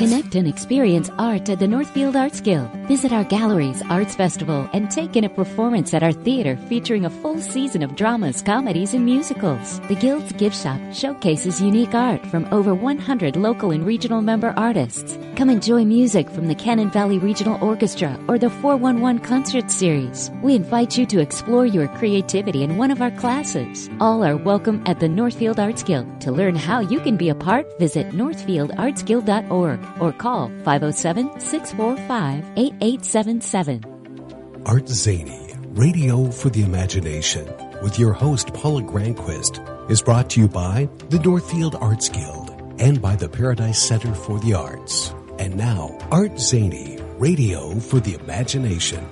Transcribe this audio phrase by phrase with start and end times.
[0.00, 2.70] Connect and experience art at the Northfield Arts Guild.
[2.88, 7.10] Visit our galleries, arts festival, and take in a performance at our theater featuring a
[7.10, 9.78] full season of dramas, comedies, and musicals.
[9.88, 15.18] The Guild's gift shop showcases unique art from over 100 local and regional member artists.
[15.36, 20.30] Come enjoy music from the Cannon Valley Regional Orchestra or the 411 Concert Series.
[20.42, 23.90] We invite you to explore your creativity in one of our classes.
[24.00, 26.22] All are welcome at the Northfield Arts Guild.
[26.22, 34.62] To learn how you can be a part, visit northfieldartsguild.org or call 507 645 8877.
[34.66, 37.46] Art Zany, Radio for the Imagination,
[37.82, 43.00] with your host Paula Granquist, is brought to you by the Northfield Arts Guild and
[43.00, 45.14] by the Paradise Center for the Arts.
[45.38, 49.06] And now, Art Zany, Radio for the Imagination.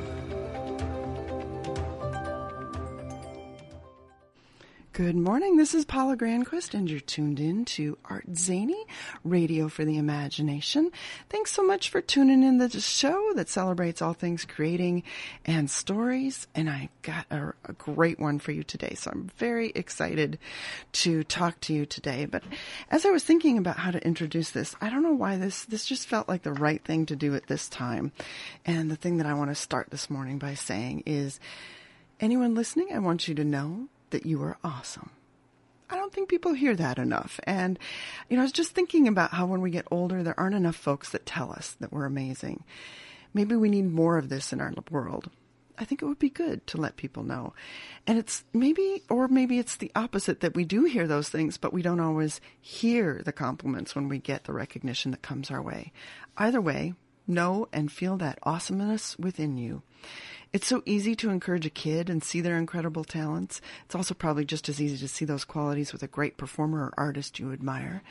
[4.99, 5.57] Good morning.
[5.57, 8.85] This is Paula Granquist, and you're tuned in to Art Zany,
[9.23, 10.91] Radio for the Imagination.
[11.29, 15.05] Thanks so much for tuning in to the show that celebrates all things creating
[15.45, 16.49] and stories.
[16.53, 18.95] And I got a, a great one for you today.
[18.97, 20.37] So I'm very excited
[20.95, 22.25] to talk to you today.
[22.25, 22.43] But
[22.91, 25.87] as I was thinking about how to introduce this, I don't know why this, this
[25.87, 28.11] just felt like the right thing to do at this time.
[28.67, 31.39] And the thing that I want to start this morning by saying is,
[32.19, 35.11] anyone listening, I want you to know that you are awesome.
[35.91, 37.41] I don't think people hear that enough.
[37.45, 37.79] And,
[38.29, 40.77] you know, I was just thinking about how when we get older, there aren't enough
[40.77, 42.65] folks that tell us that we're amazing.
[43.33, 45.31] Maybe we need more of this in our world.
[45.79, 47.55] I think it would be good to let people know.
[48.07, 51.73] And it's maybe, or maybe it's the opposite that we do hear those things, but
[51.73, 55.93] we don't always hear the compliments when we get the recognition that comes our way.
[56.37, 56.95] Either way,
[57.29, 59.83] know and feel that awesomeness within you.
[60.51, 63.61] It's so easy to encourage a kid and see their incredible talents.
[63.85, 66.95] It's also probably just as easy to see those qualities with a great performer or
[66.97, 68.03] artist you admire.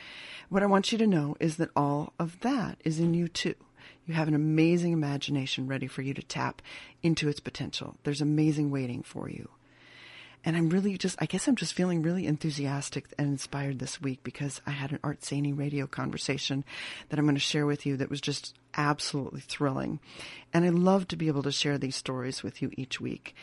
[0.48, 3.56] What I want you to know is that all of that is in you too.
[4.06, 6.62] You have an amazing imagination ready for you to tap
[7.02, 7.96] into its potential.
[8.04, 9.50] There's amazing waiting for you.
[10.44, 14.20] And I'm really just, I guess I'm just feeling really enthusiastic and inspired this week
[14.22, 16.64] because I had an Art Zany radio conversation
[17.08, 20.00] that I'm going to share with you that was just absolutely thrilling.
[20.54, 23.34] And I love to be able to share these stories with you each week.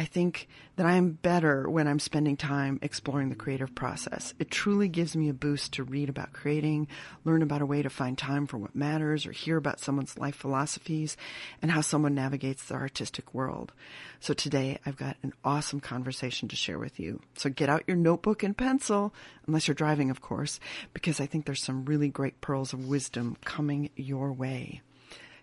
[0.00, 4.32] I think that I am better when I'm spending time exploring the creative process.
[4.38, 6.86] It truly gives me a boost to read about creating,
[7.24, 10.36] learn about a way to find time for what matters, or hear about someone's life
[10.36, 11.16] philosophies
[11.60, 13.72] and how someone navigates the artistic world.
[14.20, 17.20] So today I've got an awesome conversation to share with you.
[17.34, 19.12] So get out your notebook and pencil,
[19.48, 20.60] unless you're driving, of course,
[20.94, 24.80] because I think there's some really great pearls of wisdom coming your way.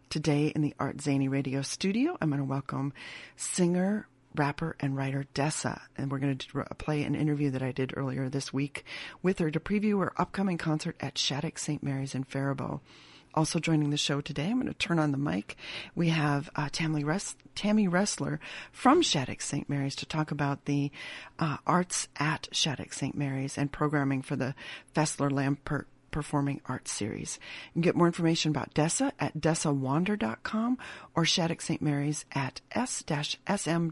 [0.10, 2.94] Today in the Art Zany Radio studio, I'm going to welcome
[3.36, 4.08] singer,
[4.40, 8.29] rapper and writer Dessa, and we're going to play an interview that I did earlier
[8.29, 8.85] this week
[9.22, 11.84] with her to preview her upcoming concert at Shattuck St.
[11.84, 12.81] Mary's in Faribault.
[13.35, 15.57] Also joining the show today, I'm going to turn on the mic.
[15.94, 17.03] We have uh, Tami,
[17.53, 18.40] Tami Resler
[18.72, 19.69] from Shattuck St.
[19.69, 20.90] Mary's to talk about the
[21.38, 23.16] uh, arts at Shattuck St.
[23.16, 24.56] Mary's and programming for the
[24.96, 25.85] Fesler Lampert
[26.16, 27.40] Performing Arts Series.
[27.68, 30.78] You can get more information about Dessa at dessawander.com
[31.14, 31.81] or Shattuck St.
[31.81, 33.92] Mary's at s-sm.org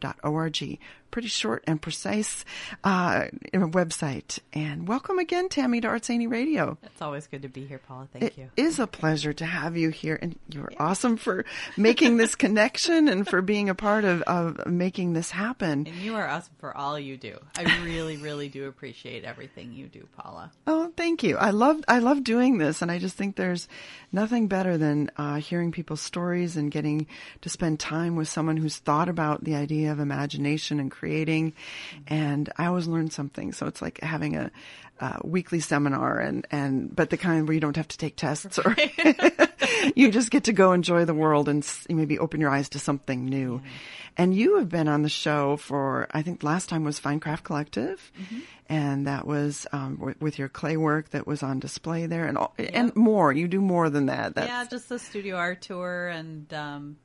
[1.13, 2.44] pretty short and precise
[2.84, 4.40] uh, website.
[4.51, 6.75] And welcome again, Tami, to Art Zany Radio.
[6.81, 8.07] It's always good to be here, Paula.
[8.12, 8.50] Thank it you.
[8.57, 10.78] It is a pleasure to have you here, and you're yeah.
[10.79, 11.46] awesome for
[11.78, 15.85] making this connection and for being a part of, of making this happen.
[15.85, 17.38] And you are awesome for all you do.
[17.56, 20.52] I really, really do appreciate everything you do, Paula.
[20.66, 21.38] Oh, thank you.
[21.38, 23.68] I love I love doing this, and I just think there's
[24.12, 27.06] nothing better than uh, hearing people's stories and getting
[27.41, 31.52] to spend time with someone who's thought about the idea of imagination and creating.
[32.08, 33.52] And I always learn something.
[33.52, 34.52] So it's like having a,
[35.02, 38.58] uh, weekly seminar and, and, but the kind where you don't have to take tests
[38.58, 38.74] or
[39.97, 43.25] you just get to go enjoy the world and maybe open your eyes to something
[43.25, 43.62] new.
[44.16, 47.44] And you have been on the show for, I think last time was Fine Craft
[47.44, 48.09] Collective.
[48.22, 48.40] Mm-hmm.
[48.70, 52.38] And that was, um, w- with your clay work that was on display there and,
[52.38, 53.34] all, and more.
[53.34, 54.35] You do more than that.
[54.35, 56.96] That's, yeah, just the studio art tour and, um,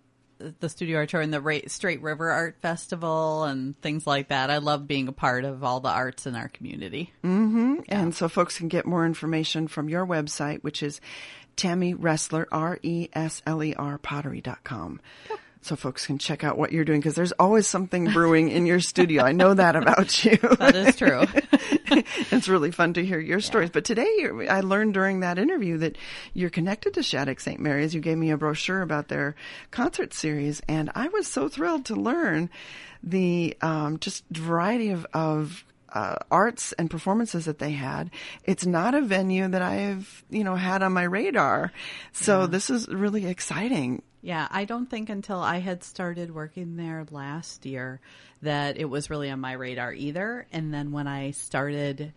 [0.60, 4.50] the studio art tour and the Ra- Straight River Art Festival and things like that.
[4.50, 7.12] I love being a part of all the arts in our community.
[7.24, 7.80] Mm-hmm.
[7.88, 8.00] Yeah.
[8.00, 11.00] And so folks can get more information from your website, which is
[11.56, 15.00] Tami Resler, R-E-S-L-E-R, pottery.com.
[15.28, 18.66] Yep so folks can check out what you're doing because there's always something brewing in
[18.66, 19.24] your studio.
[19.24, 20.36] I know that about you.
[20.58, 21.24] that is true.
[22.30, 23.68] it's really fun to hear your stories.
[23.68, 23.74] Yeah.
[23.74, 25.96] But today I learned during that interview that
[26.32, 27.60] you're connected to Shattuck St.
[27.60, 27.94] Mary's.
[27.94, 29.34] You gave me a brochure about their
[29.70, 32.50] concert series and I was so thrilled to learn
[33.02, 38.10] the um, just variety of, of uh, arts and performances that they had.
[38.44, 41.72] It's not a venue that I've, you know, had on my radar.
[42.12, 44.02] So this is really exciting.
[44.28, 47.98] Yeah, I don't think until I had started working there last year
[48.42, 50.46] that it was really on my radar either.
[50.52, 52.12] And then when I started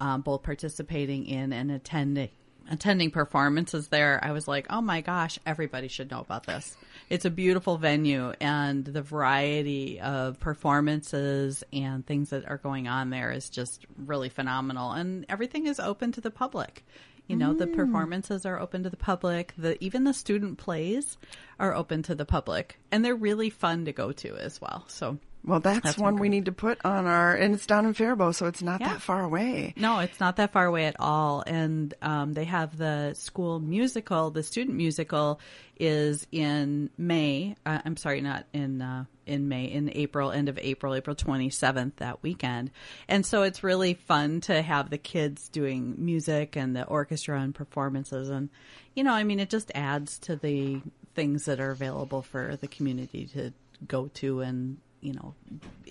[0.00, 2.30] um, both participating in and attending
[2.68, 6.76] attending performances there, I was like, oh my gosh, everybody should know about this.
[7.08, 13.10] It's a beautiful venue, and the variety of performances and things that are going on
[13.10, 14.90] there is just really phenomenal.
[14.90, 16.84] And everything is open to the public.
[17.28, 17.74] You know, the mm.
[17.74, 19.54] performances are open to the public.
[19.56, 21.16] The even the student plays
[21.58, 24.84] are open to the public, and they're really fun to go to as well.
[24.88, 27.94] So Well, that's, That's one we need to put on our, and it's down in
[27.94, 28.90] Faribault, so it's not Yeah.
[28.90, 29.74] that far away.
[29.76, 31.42] No, it's not that far away at all.
[31.44, 34.30] And um, they have the school musical.
[34.30, 35.40] The student musical
[35.80, 37.56] is in May.
[37.66, 39.64] Uh, I'm sorry, not in uh, in May.
[39.64, 42.70] In April, end of April, April 27th that weekend.
[43.08, 47.52] And so it's really fun to have the kids doing music and the orchestra and
[47.52, 48.28] performances.
[48.28, 48.48] And
[48.94, 50.82] you know, I mean, it just adds to the
[51.16, 53.52] things that are available for the community to
[53.88, 55.34] go to and you know,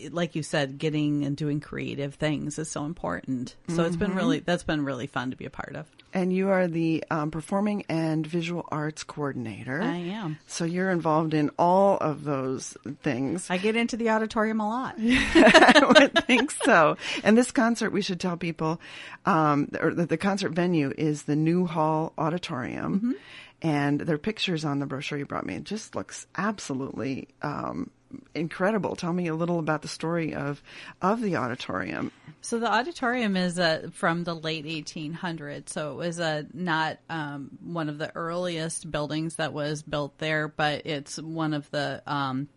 [0.10, 3.56] like you said, getting and doing creative things is so important.
[3.68, 5.86] So it's been really that's been really fun to be a part of.
[6.14, 9.82] And you are the um, performing and visual arts coordinator.
[9.82, 10.40] I am.
[10.48, 13.50] So you're involved in all of those things.
[13.50, 14.96] I get into the auditorium a lot.
[15.00, 16.98] I would think so.
[17.24, 18.80] And this concert, we should tell people,
[19.26, 23.16] um, or the, the concert venue is the New Hall Auditorium.
[23.62, 25.56] And there are pictures on the brochure you brought me.
[25.56, 27.92] It just looks absolutely um,
[28.34, 28.96] incredible.
[28.96, 30.62] Tell me a little about the story of
[31.02, 32.12] of the auditorium.
[32.42, 35.70] So the auditorium is uh, from the late 1800s.
[35.70, 40.48] So it was uh, not um, one of the earliest buildings that was built there,
[40.48, 42.02] but it's one of the.
[42.06, 42.50] Um,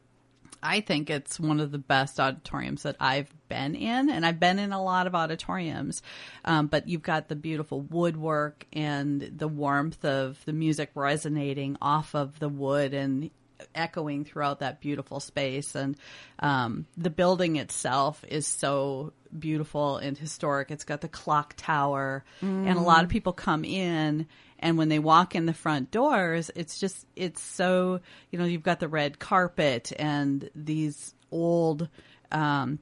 [0.63, 4.59] I think it's one of the best auditoriums that I've been in, and I've been
[4.59, 6.01] in a lot of auditoriums.
[6.47, 12.15] Um, but you've got the beautiful woodwork and the warmth of the music resonating off
[12.15, 13.31] of the wood and
[13.75, 15.75] echoing throughout that beautiful space.
[15.75, 15.97] And
[16.39, 20.71] um, the building itself is so beautiful and historic.
[20.71, 22.25] It's got the clock tower,
[22.67, 24.27] and a lot of people come in.
[24.59, 28.01] And when they walk in the front doors, it's just, it's so,
[28.31, 31.89] you know, you've got the red carpet and these old
[32.33, 32.79] um,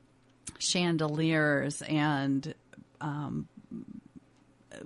[0.58, 2.54] chandeliers and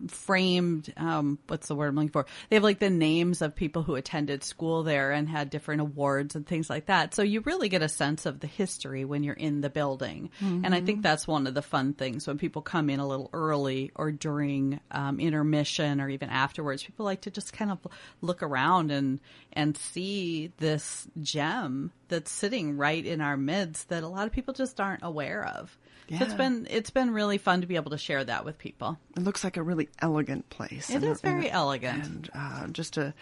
[0.09, 2.27] framed um what's the word I'm looking for?
[2.49, 6.35] They have like the names of people who attended school there and had different awards
[6.35, 7.15] and things like that.
[7.15, 10.31] So you really get a sense of the history when you're in the building.
[10.65, 13.31] And I think that's one of the fun things when people come in a little
[13.33, 16.83] early or during um, intermission or even afterwards.
[16.83, 17.79] People like to just kind of
[18.21, 19.21] look around and
[19.53, 24.55] and see this gem that's sitting right in our midst that a lot of people
[24.55, 25.77] just aren't aware of.
[26.09, 26.37] So it's Yeah.
[26.37, 28.99] been it's been really fun to be able to share that with people.
[29.17, 30.89] It looks like a really elegant place.
[30.91, 32.05] It and is a- and very elegant.
[32.05, 33.13] and uh, just a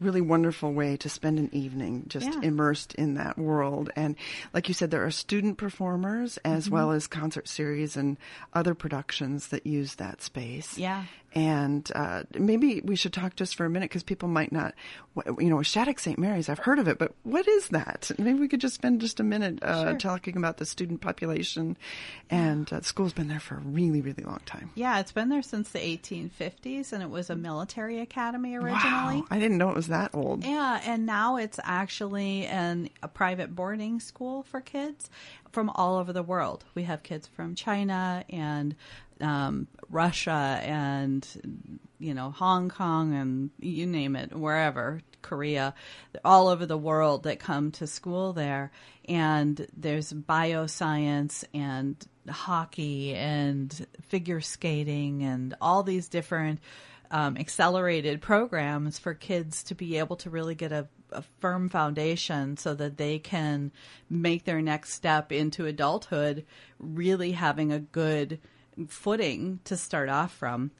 [0.00, 2.40] really wonderful way to spend an evening just Yeah.
[2.42, 3.90] immersed in that world.
[3.96, 4.16] And
[4.54, 6.74] like you said, there are student performers as Mm-hmm.
[6.74, 8.16] well as concert series and
[8.54, 10.78] other productions that use that space.
[10.78, 11.04] Yeah.
[11.34, 14.72] And uh, maybe we should talk just for a minute because people might not,
[15.38, 16.18] you know, Shattuck St.
[16.18, 18.10] Mary's, I've heard of it, but what is that?
[18.18, 21.76] Maybe we could just spend just a minute uh, talking about the student population.
[22.30, 24.70] And uh, the school's been there for a really, really long time.
[24.74, 29.16] Yeah, it's been there since the 1850s, and it was a military academy originally.
[29.18, 30.44] Wow, I didn't know it was that old.
[30.44, 35.10] Yeah, and now it's actually an, a private boarding school for kids
[35.52, 36.64] from all over the world.
[36.74, 38.74] We have kids from China and
[39.20, 41.26] um, Russia and
[41.98, 45.74] you know Hong Kong and you name it, wherever Korea,
[46.24, 48.70] all over the world that come to school there.
[49.08, 51.96] And there's bioscience and
[52.28, 56.60] hockey and figure skating and all these different
[57.10, 62.56] um, accelerated programs for kids to be able to really get a, a firm foundation
[62.56, 63.72] so that they can
[64.10, 66.44] make their next step into adulthood
[66.78, 68.40] really having a good
[68.88, 70.70] footing to start off from.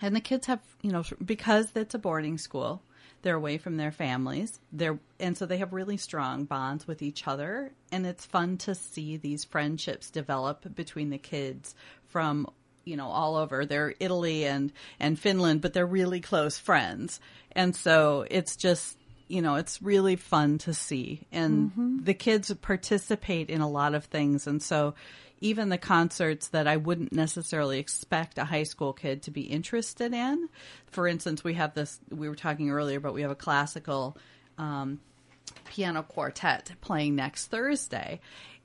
[0.00, 2.82] And the kids have, you know, because it's a boarding school,
[3.22, 4.60] they're away from their families.
[4.72, 8.74] They're and so they have really strong bonds with each other and it's fun to
[8.74, 11.74] see these friendships develop between the kids
[12.08, 12.48] from
[12.84, 17.20] you know all over they're Italy and and Finland but they're really close friends.
[17.52, 18.96] And so it's just
[19.28, 21.26] you know, it's really fun to see.
[21.32, 21.72] And
[22.04, 24.46] the kids participate in a lot of things.
[24.46, 24.94] And so
[25.40, 30.12] even the concerts that I wouldn't necessarily expect a high school kid to be interested
[30.12, 30.50] in.
[30.86, 34.18] For instance, we have this, we were talking earlier, but we have a classical
[34.58, 35.00] um,
[35.64, 38.20] piano quartet playing next Thursday.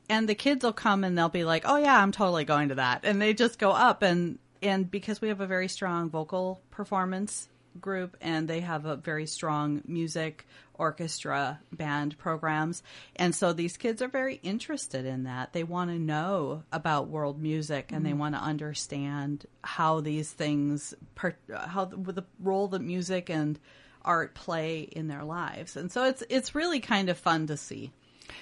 [0.09, 2.75] And the kids will come and they'll be like, "Oh yeah, I'm totally going to
[2.75, 6.61] that," and they just go up and and because we have a very strong vocal
[6.71, 7.47] performance
[7.79, 12.83] group and they have a very strong music orchestra band programs.
[13.15, 15.53] And so these kids are very interested in that.
[15.53, 18.19] They want to know about world music and they mm-hmm.
[18.19, 23.59] want to understand how these things per, how the, the role that music and
[24.03, 25.75] art play in their lives.
[25.75, 27.91] And so it's it's really kind of fun to see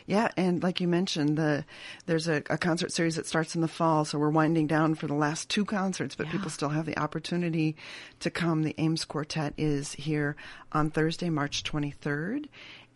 [0.06, 1.66] Yeah, and like you mentioned, the
[2.06, 5.08] there's a, a concert series that starts in the fall, so we're winding down for
[5.08, 7.76] the last two concerts, but people still have the opportunity
[8.20, 8.64] to come.
[8.64, 10.36] The Ames Quartet is here
[10.72, 12.48] on Thursday, March 23rd,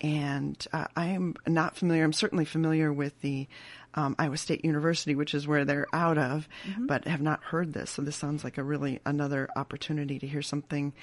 [0.01, 2.03] and uh, I am not familiar.
[2.03, 3.47] I'm certainly familiar with the
[3.95, 7.89] um, Iowa State University, which is where they're out of, but have not heard this.
[7.91, 10.93] So this sounds like a really another opportunity to hear something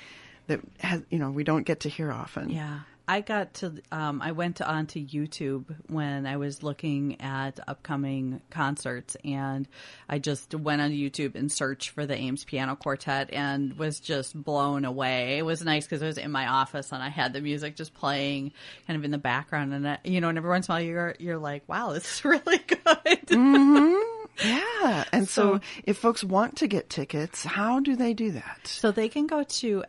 [0.47, 2.51] that has you know we don't get to hear often.
[2.51, 2.81] Yeah.
[3.09, 9.17] I got to, um, I went onto YouTube when I was looking at upcoming concerts
[9.25, 9.69] and
[10.09, 14.41] I just went on YouTube and searched for the Ames Piano Quartet and was just
[14.41, 15.39] blown away.
[15.39, 17.95] It was nice because I was in my office and I had the music just
[17.95, 18.53] playing
[18.89, 20.83] kind of in the background and, I, you know, and every once in a while
[20.83, 24.11] you're, you're like, wow, this is really good.
[24.45, 25.05] Yeah.
[25.13, 28.61] And so, if folks want to get tickets, how do they do that?
[28.65, 29.85] So they can go to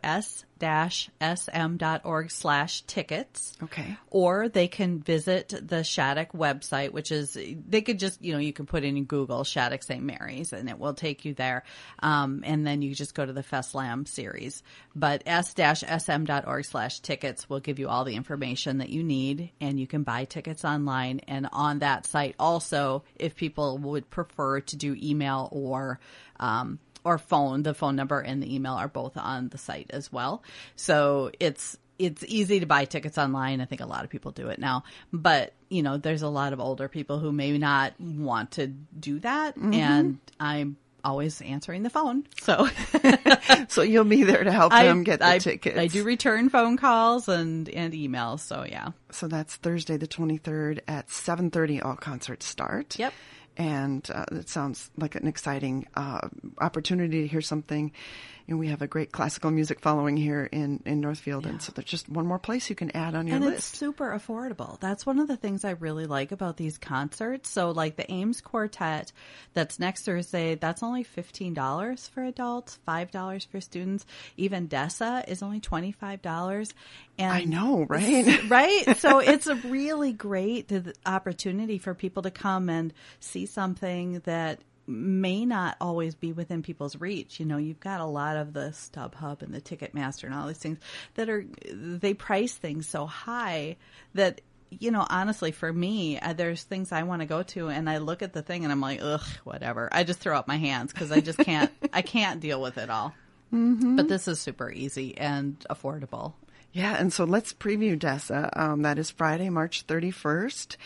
[0.62, 3.56] s-sm.org slash tickets.
[3.62, 3.96] Okay.
[4.10, 7.36] Or they can visit the Shattuck website, which is,
[7.68, 10.02] they could just, you know, you can put in Google Shattuck St.
[10.02, 11.64] Mary's and it will take you there.
[12.00, 14.62] Um, and then you just go to the FestLam series.
[14.94, 19.86] But s-sm.org slash tickets will give you all the information that you need and you
[19.86, 21.20] can buy tickets online.
[21.28, 26.00] And on that site also, if people would prefer to do email or,
[26.40, 30.12] um, or phone, the phone number and the email are both on the site as
[30.12, 30.42] well.
[30.76, 33.60] So it's it's easy to buy tickets online.
[33.60, 34.84] I think a lot of people do it now.
[35.12, 39.18] But, you know, there's a lot of older people who may not want to do
[39.20, 39.74] that mm-hmm.
[39.74, 42.24] and I'm always answering the phone.
[42.40, 42.68] So
[43.68, 45.78] So you'll be there to help them get the I, tickets.
[45.78, 48.40] I do return phone calls and and emails.
[48.40, 48.90] So yeah.
[49.10, 52.98] So that's Thursday the 23rd at 7:30 all concerts start.
[52.98, 53.12] Yep.
[53.58, 56.28] And uh, it sounds like an exciting uh,
[56.60, 57.92] opportunity to hear something.
[58.48, 61.44] And we have a great classical music following here in, in Northfield.
[61.44, 63.58] And so there's just one more place you can add on your and list.
[63.58, 64.80] it's super affordable.
[64.80, 67.50] That's one of the things I really like about these concerts.
[67.50, 69.12] So, like the Ames Quartet,
[69.52, 70.54] that's next Thursday.
[70.54, 74.06] That's only fifteen dollars for adults, five dollars for students.
[74.38, 76.72] Even Dessa is only twenty five dollars.
[77.18, 78.42] And I know, right?
[78.48, 78.96] right?
[78.96, 84.60] So it's a really great uh, opportunity for people to come and see something that
[84.88, 87.38] may not always be within people's reach.
[87.38, 90.58] You know, you've got a lot of the StubHub and the Ticketmaster and all these
[90.58, 90.78] things
[91.14, 93.76] that are they price things so high
[94.14, 94.40] that
[94.70, 97.98] you know, honestly, for me, uh, there's things I want to go to, and I
[97.98, 99.88] look at the thing and I'm like, ugh, whatever.
[99.90, 102.90] I just throw up my hands because I just can't, I can't deal with it
[102.90, 103.14] all.
[103.96, 106.34] But this is super easy and affordable.
[106.72, 108.50] Yeah, and so let's preview Dessa.
[108.54, 110.76] Um, that is Friday, March 31st.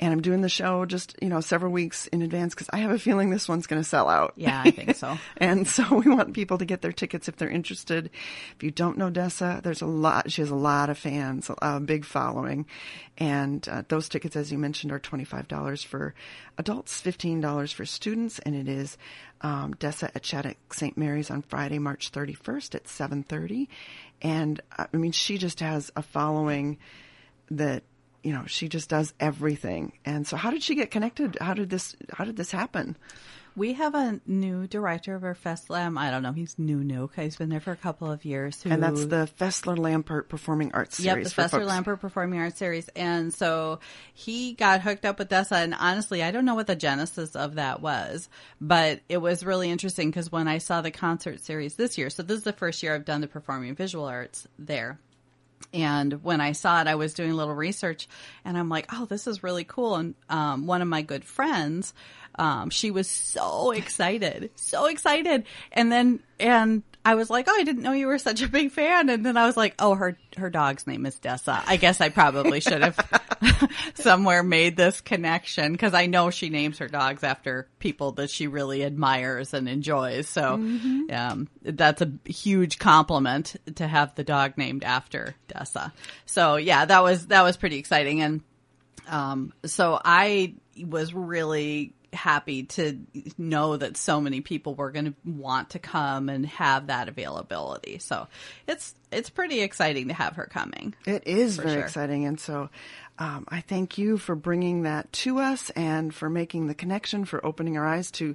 [0.00, 2.90] And I'm doing the show just, you know, several weeks in advance because I have
[2.90, 4.32] a feeling this one's going to sell out.
[4.34, 5.18] Yeah, I think so.
[5.36, 8.10] and so we want people to get their tickets if they're interested.
[8.56, 11.80] If you don't know Dessa, there's a lot, she has a lot of fans, a
[11.80, 12.66] big following.
[13.18, 16.14] And uh, those tickets, as you mentioned, are $25 for
[16.56, 18.38] adults, $15 for students.
[18.38, 18.96] And it is
[19.42, 20.96] um, Dessa at Shattuck St.
[20.96, 23.68] Mary's on Friday, March 31st at 7.30.
[24.22, 26.78] And uh, I mean, she just has a following
[27.50, 27.82] that
[28.22, 31.70] you know she just does everything and so how did she get connected how did
[31.70, 32.96] this how did this happen
[33.56, 35.98] We have a new director of our FestLam.
[35.98, 36.32] I don't know.
[36.32, 37.10] He's new, new.
[37.16, 38.62] He's been there for a couple of years.
[38.62, 41.72] Who, and that's the Fesler Lampert Performing Arts Yep, Series the for Fesler folks.
[41.72, 42.88] Lampert Performing Arts Series.
[42.94, 43.80] And so
[44.14, 45.64] he got hooked up with Dessa.
[45.64, 48.28] And honestly, I don't know what the genesis of that was,
[48.60, 52.22] but it was really interesting because when I saw the concert series this year, so
[52.22, 55.00] this is the first year I've done the performing visual arts there.
[55.72, 58.08] And when I saw it, I was doing a little research
[58.44, 59.96] and I'm like, oh, this is really cool.
[59.96, 61.94] And um, one of my good friends,
[62.36, 65.44] um, she was so excited, so excited.
[65.72, 68.72] And then, and I was like, oh, I didn't know you were such a big
[68.72, 69.08] fan.
[69.08, 71.62] And then I was like, oh, her, her dog's name is Dessa.
[71.66, 76.78] I guess I probably should have somewhere made this connection because I know she names
[76.78, 80.28] her dogs after people that she really admires and enjoys.
[80.28, 80.54] So,
[81.10, 85.92] um, that's a huge compliment to have the dog named after Dessa.
[86.26, 88.20] So yeah, that was, that was pretty exciting.
[88.20, 88.42] And,
[89.08, 92.98] um, so I was really happy to
[93.38, 97.98] know that so many people were going to want to come and have that availability.
[97.98, 98.26] So
[98.66, 100.94] it's it's pretty exciting to have her coming.
[101.06, 101.82] It is very sure.
[101.82, 102.70] exciting, and so
[103.20, 107.44] um, I thank you for bringing that to us and for making the connection, for
[107.44, 108.34] opening our eyes to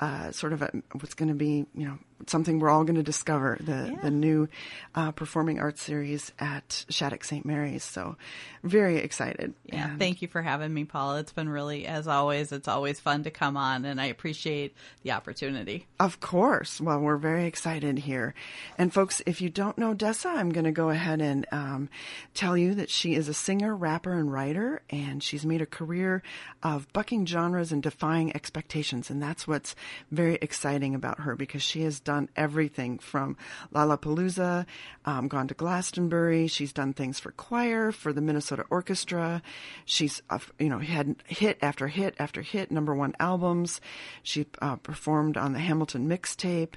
[0.00, 1.98] uh, sort of a, what's going to be, you know,
[2.30, 4.00] something we're all going to discover the Yeah.
[4.02, 4.48] the new
[4.94, 7.44] uh, performing arts series at Shattuck St.
[7.44, 7.82] Mary's.
[7.84, 8.16] So
[8.62, 9.54] very excited.
[9.64, 11.20] Yeah, And- thank you for having me, Paula.
[11.20, 15.12] It's been really, as always, it's always fun to come on, and I appreciate the
[15.12, 15.86] opportunity.
[15.98, 16.80] Of course.
[16.80, 18.34] Well, we're very excited here.
[18.78, 21.88] And folks, if you don't know Dessa, I'm going to go ahead and um,
[22.34, 26.22] tell you that she is a singer, rapper, and writer, and she's made a career
[26.62, 29.10] of bucking genres and defying expectations.
[29.10, 29.74] And that's what's
[30.10, 33.36] very exciting about her because she has done everything from
[33.74, 34.66] Lollapalooza,
[35.04, 36.46] um, gone to Glastonbury.
[36.46, 39.42] She's done things for choir, for the Minnesota Orchestra.
[39.84, 43.80] She's, uh, you know, had hit after hit after hit, number one albums.
[44.22, 46.74] She uh, performed on the Hamilton mixtape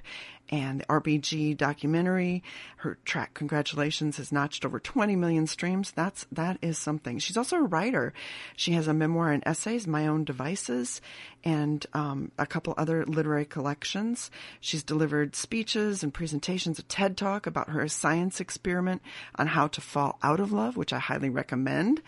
[0.49, 2.43] and the RBG documentary.
[2.77, 5.91] Her track "Congratulations" has notched over 20 million streams.
[5.91, 7.19] That's that is something.
[7.19, 8.13] She's also a writer.
[8.55, 11.01] She has a memoir and essays, "My Own Devices,"
[11.43, 14.29] and um, a couple other literary collections.
[14.59, 19.01] She's delivered speeches and presentations at TED Talk about her science experiment
[19.35, 22.01] on how to fall out of love, which I highly recommend.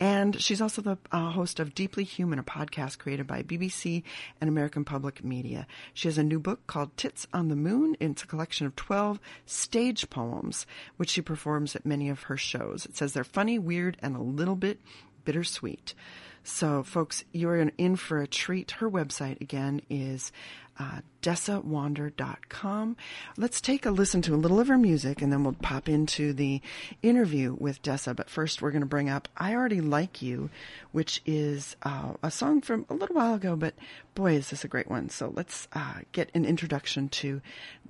[0.00, 4.02] And she's also the uh, host of Deeply Human, a podcast created by BBC
[4.40, 5.66] and American Public Media.
[5.92, 7.77] She has a new book called Tits on the Moon.
[8.00, 10.66] It's a collection of 12 stage poems,
[10.96, 12.86] which she performs at many of her shows.
[12.86, 14.80] It says they're funny, weird, and a little bit
[15.24, 15.94] bittersweet.
[16.42, 18.70] So, folks, you're in for a treat.
[18.72, 20.32] Her website, again, is
[20.78, 22.96] uh, DessaWander.com.
[23.36, 26.32] Let's take a listen to a little of her music and then we'll pop into
[26.32, 26.60] the
[27.02, 28.14] interview with Dessa.
[28.14, 30.50] But first, we're going to bring up I Already Like You,
[30.92, 33.74] which is uh, a song from a little while ago, but
[34.14, 35.08] boy, is this a great one.
[35.10, 37.40] So let's uh, get an introduction to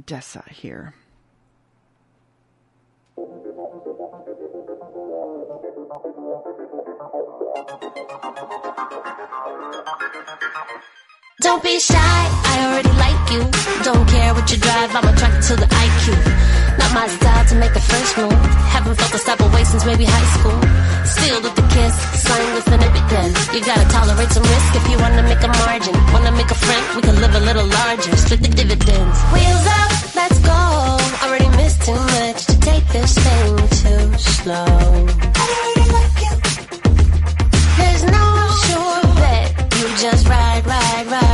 [0.04, 0.94] Dessa here.
[11.40, 11.94] Don't be shy,
[12.50, 13.38] I already like you.
[13.86, 16.18] Don't care what you drive, I'm attracted to the IQ.
[16.82, 18.34] Not my style to make the first move.
[18.74, 20.58] Haven't felt this type of way since maybe high school.
[21.06, 21.94] Still with the kiss,
[22.26, 23.38] slang with an evidence.
[23.54, 25.94] You gotta tolerate some risk if you wanna make a margin.
[26.10, 28.16] Wanna make a friend, we can live a little larger.
[28.16, 29.16] Split the dividends.
[29.30, 30.58] Wheels up, let's go.
[31.22, 34.66] Already missed too much to take this thing too slow.
[37.78, 38.26] There's no
[38.66, 39.54] sure bet.
[39.78, 41.27] You just ride, ride, ride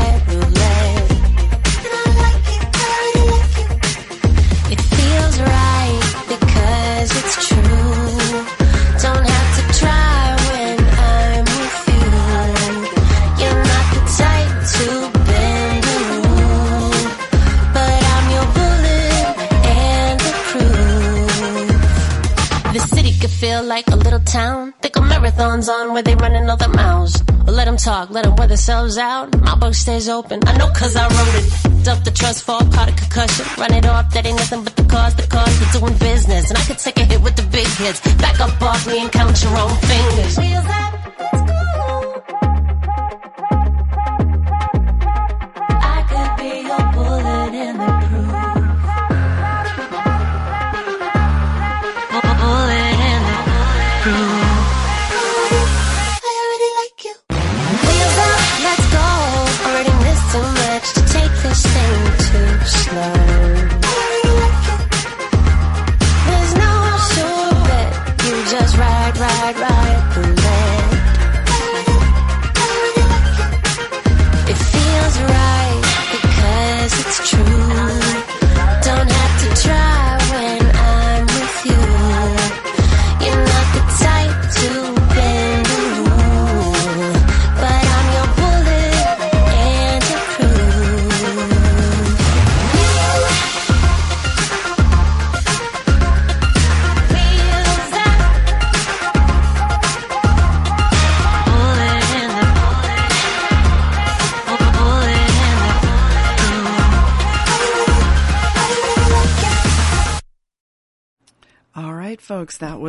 [24.24, 24.74] town.
[24.80, 27.22] Think of marathons on where they running all the miles.
[27.46, 29.38] Or let them talk, let them wear themselves out.
[29.42, 30.40] My book stays open.
[30.46, 31.84] I know cause I wrote it.
[31.84, 33.46] Dump the trust fall, caught a concussion.
[33.58, 36.50] Run it off, that ain't nothing but the cause, the cause of doing business.
[36.50, 38.00] And I could take a hit with the big hits.
[38.16, 40.93] Back up off me and count your own fingers.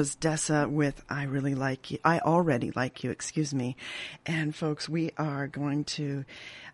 [0.05, 1.97] Was Dessa with I Really Like You.
[2.05, 3.75] I Already Like You, excuse me.
[4.23, 6.25] And folks, we are going to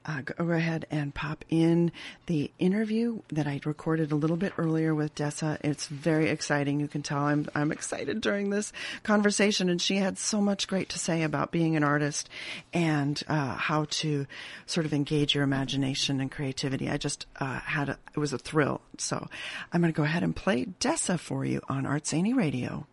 [0.05, 1.93] uh, go ahead and pop in
[2.25, 5.59] the interview that I recorded a little bit earlier with Dessa.
[5.61, 6.81] It's very exciting.
[6.81, 9.69] You can tell I'm, I'm excited during this conversation.
[9.69, 12.27] And she had so much great to say about being an artist
[12.73, 14.27] and uh, how to
[14.65, 16.89] sort of engage your imagination and creativity.
[16.89, 18.81] I just uh, had a, it was a thrill.
[18.97, 19.25] So
[19.71, 22.87] I'm going to go ahead and play Dessa for you on Art Zany Radio.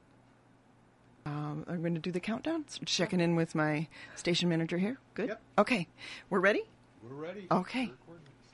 [1.28, 2.64] Um, I'm going to do the countdown.
[2.68, 4.96] So checking in with my station manager here.
[5.12, 5.28] Good.
[5.28, 5.42] Yep.
[5.58, 5.86] Okay,
[6.30, 6.62] we're ready.
[7.02, 7.46] We're ready.
[7.50, 7.92] Okay.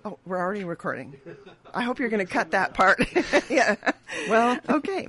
[0.04, 1.14] Oh, we're already recording.
[1.74, 2.98] I hope you're going to cut that part.
[3.48, 3.76] yeah.
[4.28, 5.06] Well, okay.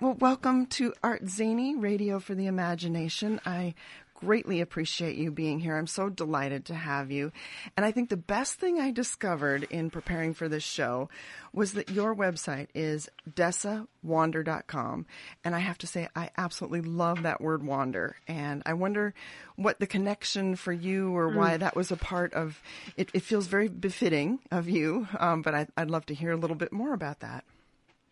[0.00, 3.40] Well, welcome to Art Zany Radio for the Imagination.
[3.46, 3.74] I
[4.20, 5.76] greatly appreciate you being here.
[5.76, 7.30] I'm so delighted to have you.
[7.76, 11.08] And I think the best thing I discovered in preparing for this show
[11.52, 15.06] was that your website is dessawander.com.
[15.44, 18.16] And I have to say, I absolutely love that word wander.
[18.26, 19.14] And I wonder
[19.56, 22.60] what the connection for you or why that was a part of
[22.96, 23.10] it.
[23.14, 25.06] It feels very befitting of you.
[25.18, 27.44] Um, but I, I'd love to hear a little bit more about that.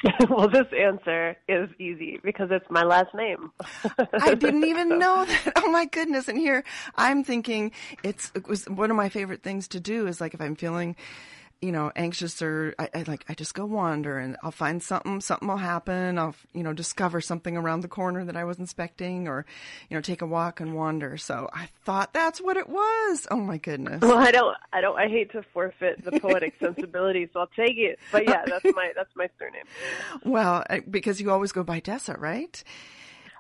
[0.29, 3.51] well, this answer is easy because it's my last name.
[4.13, 5.53] I didn't even know that.
[5.57, 6.29] Oh my goodness.
[6.29, 6.65] And here
[6.97, 10.41] I'm thinking it's, it was one of my favorite things to do is like if
[10.41, 10.97] I'm feeling,
[11.63, 15.21] you know, anxious or I, I like, I just go wander and I'll find something,
[15.21, 16.19] something will happen.
[16.19, 19.47] I'll, you know, discover something around the corner that I was inspecting or,
[19.89, 21.17] you know, take a walk and wander.
[21.17, 23.27] So I thought that's what it was.
[23.31, 24.03] Oh my goodness.
[24.03, 27.79] well, I don't, I don't, I hate to forfeit the poetic sensibility, so I'll take
[27.79, 27.99] it.
[28.13, 29.65] But yeah, that's my, that's my surname.
[30.25, 32.63] Well, because you always go by Dessa, right?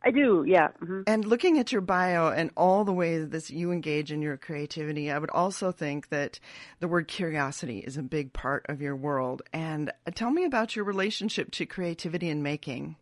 [0.04, 0.68] I do, yeah.
[0.78, 4.22] hmm And looking at your bio and all the ways that this, you engage in
[4.22, 6.38] your creativity, I would also think that
[6.80, 9.42] the word curiosity is a big part of your world.
[9.52, 12.96] And uh, tell me about your relationship to creativity and making.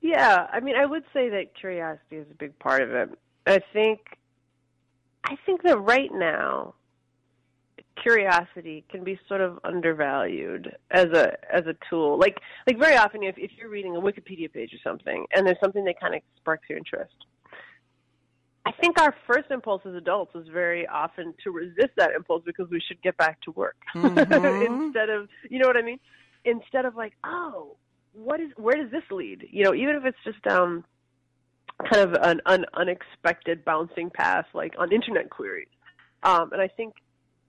[0.00, 3.10] Yeah, I mean, I would say that curiosity is a big part of it.
[3.46, 4.00] I think,
[5.24, 6.74] I think that right now,
[8.00, 12.18] curiosity can be sort of undervalued as a as a tool.
[12.18, 15.60] Like like very often, if if you're reading a Wikipedia page or something, and there's
[15.62, 17.14] something that kind of sparks your interest,
[18.64, 22.68] I think our first impulse as adults is very often to resist that impulse because
[22.70, 25.98] we should get back to work instead of you know what I mean.
[26.44, 27.76] Instead of like, oh,
[28.14, 29.46] what is where does this lead?
[29.50, 30.84] You know, even if it's just down
[31.90, 35.68] kind of an, an unexpected bouncing path, like on internet queries.
[36.22, 36.94] Um, and I think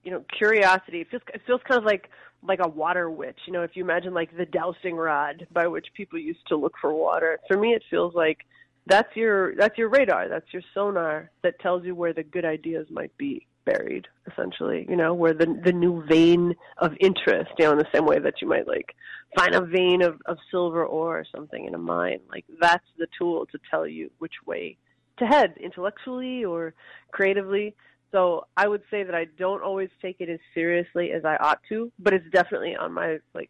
[0.04, 1.02] you know, curiosity.
[1.02, 2.10] It feels it feels kind of like
[2.42, 3.40] like a water witch.
[3.48, 6.74] You know, if you imagine like the dowsing rod by which people used to look
[6.80, 7.40] for water.
[7.48, 8.40] For me, it feels like
[8.86, 10.28] that's your that's your radar.
[10.28, 14.08] That's your sonar that tells you where the good ideas might be buried.
[14.30, 17.52] Essentially, you know, where the the new vein of interest.
[17.58, 18.94] You know, in the same way that you might like
[19.38, 22.20] find a vein of of silver ore or something in a mine.
[22.30, 24.78] Like that's the tool to tell you which way
[25.18, 26.74] to head intellectually or
[27.12, 27.76] creatively.
[28.14, 31.62] So I would say that I don't always take it as seriously as I ought
[31.70, 33.50] to, but it's definitely on my like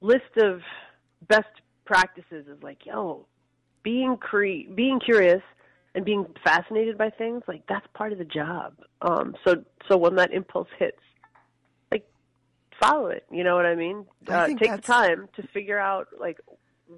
[0.00, 0.60] list of
[1.28, 1.48] best
[1.86, 3.24] practices is like, yo,
[3.84, 5.42] being cre- being curious
[5.94, 8.74] and being fascinated by things, like that's part of the job.
[9.00, 10.98] Um so so when that impulse hits,
[11.92, 12.04] like
[12.82, 14.06] follow it, you know what I mean?
[14.28, 16.40] I Uh, take the time to figure out like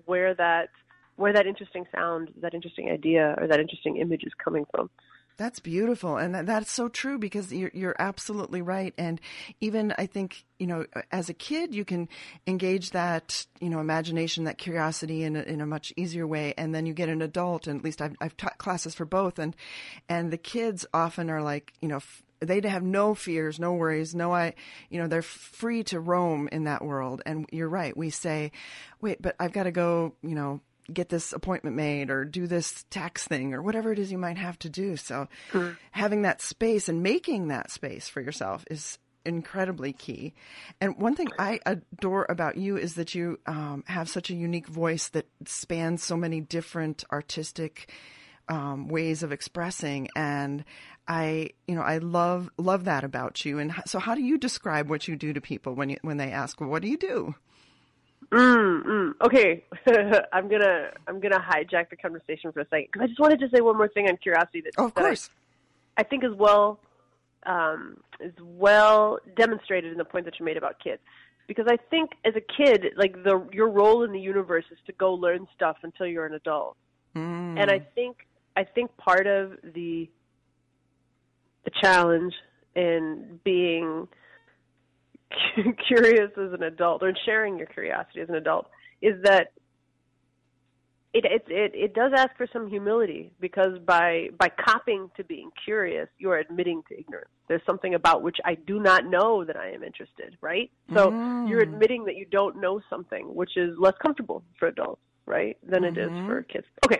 [0.06, 0.70] where that
[1.16, 4.88] where that interesting sound, that interesting idea or that interesting image is coming from.
[5.38, 8.94] That's beautiful, and that, that's so true because you're you're absolutely right.
[8.96, 9.20] And
[9.60, 12.08] even I think you know, as a kid, you can
[12.46, 16.54] engage that you know imagination, that curiosity in a, in a much easier way.
[16.56, 19.38] And then you get an adult, and at least I've I've taught classes for both,
[19.38, 19.54] and
[20.08, 21.96] and the kids often are like you know.
[21.96, 24.52] F- they have no fears, no worries, no I,
[24.90, 27.22] you know, they're free to roam in that world.
[27.24, 27.96] And you're right.
[27.96, 28.52] We say,
[29.00, 30.60] wait, but I've got to go, you know,
[30.92, 34.38] get this appointment made or do this tax thing or whatever it is you might
[34.38, 34.96] have to do.
[34.96, 35.28] So
[35.90, 40.34] having that space and making that space for yourself is incredibly key.
[40.80, 44.68] And one thing I adore about you is that you um, have such a unique
[44.68, 47.92] voice that spans so many different artistic
[48.48, 50.08] um, ways of expressing.
[50.14, 50.64] And
[51.08, 53.58] I, you know, I love love that about you.
[53.58, 56.30] And so, how do you describe what you do to people when you when they
[56.30, 57.34] ask, well, "What do you do?"
[58.32, 59.12] Mm, mm.
[59.24, 59.64] Okay,
[60.32, 63.48] I'm gonna I'm gonna hijack the conversation for a second because I just wanted to
[63.54, 65.30] say one more thing on curiosity that, Oh, of that I- course.
[65.96, 66.80] I, think is well
[67.46, 71.00] um, is well demonstrated in the point that you made about kids.
[71.46, 74.92] Because I think as a kid, like the your role in the universe is to
[74.92, 76.76] go learn stuff until you're an adult,
[77.14, 77.58] Mm.
[77.60, 80.10] and I think I think part of the
[81.64, 82.34] the challenge
[82.74, 84.08] in being
[85.88, 88.66] curious as an adult or sharing your curiosity as an adult
[89.02, 89.52] is that
[91.12, 95.50] it, it it it does ask for some humility because by by copying to being
[95.64, 97.30] curious, you are admitting to ignorance.
[97.48, 100.70] There's something about which I do not know that I am interested, right?
[100.92, 101.48] So Mm.
[101.48, 105.84] you're admitting that you don't know something, which is less comfortable for adults, right, than
[105.84, 106.66] it is for kids.
[106.84, 106.96] Okay.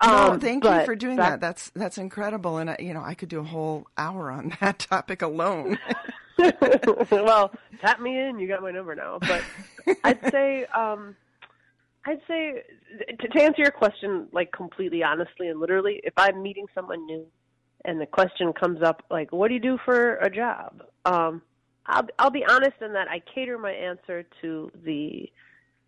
[0.00, 0.12] Mm-hmm.
[0.12, 1.40] no, Um, thank you for doing back- that.
[1.40, 4.78] That's that's incredible, and I, you know I could do a whole hour on that
[4.78, 5.78] topic alone.
[7.10, 8.38] well, tap me in.
[8.38, 9.18] You got my number now.
[9.20, 9.42] But
[10.04, 11.16] I'd say, um,
[12.04, 12.62] I'd say
[13.20, 17.26] to, to answer your question, like completely honestly and literally, if I'm meeting someone new,
[17.84, 21.42] and the question comes up, like, "What do you do for a job?" Um,
[21.86, 25.30] I'll I'll be honest in that I cater my answer to the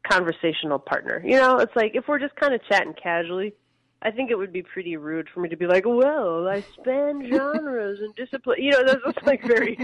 [0.08, 1.22] conversational partner.
[1.24, 3.54] You know, it's like if we're just kind of chatting casually.
[4.00, 7.28] I think it would be pretty rude for me to be like, "Well, I span
[7.32, 9.78] genres and discipline." You know, that's just like very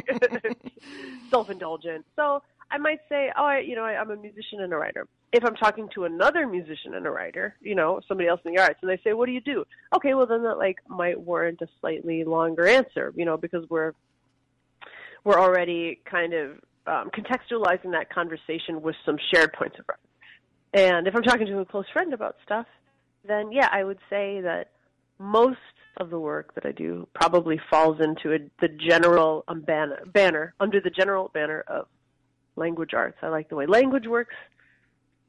[1.31, 2.05] self-indulgent.
[2.15, 5.07] So I might say, "Oh, I, you know, I, I'm a musician and a writer."
[5.33, 8.61] If I'm talking to another musician and a writer, you know, somebody else in the
[8.61, 11.61] arts, and they say, "What do you do?" Okay, well then that like might warrant
[11.61, 13.95] a slightly longer answer, you know, because we're
[15.25, 16.51] we're already kind of
[16.87, 20.01] um, contextualizing that conversation with some shared points of reference.
[20.75, 22.67] And if I'm talking to a close friend about stuff,
[23.27, 24.71] then yeah, I would say that
[25.19, 25.59] most
[25.99, 30.55] of the work that I do probably falls into a, the general um, banner, banner
[30.61, 31.87] under the general banner of
[32.57, 33.19] language arts.
[33.23, 34.35] I like the way language works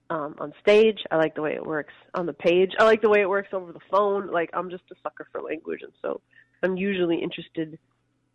[0.10, 1.00] um, on stage.
[1.12, 2.72] I like the way it works on the page.
[2.80, 4.32] I like the way it works over the phone.
[4.32, 6.22] Like I'm just a sucker for language, and so
[6.64, 7.78] I'm usually interested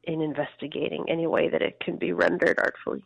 [0.04, 3.04] in investigating any way that it can be rendered artfully.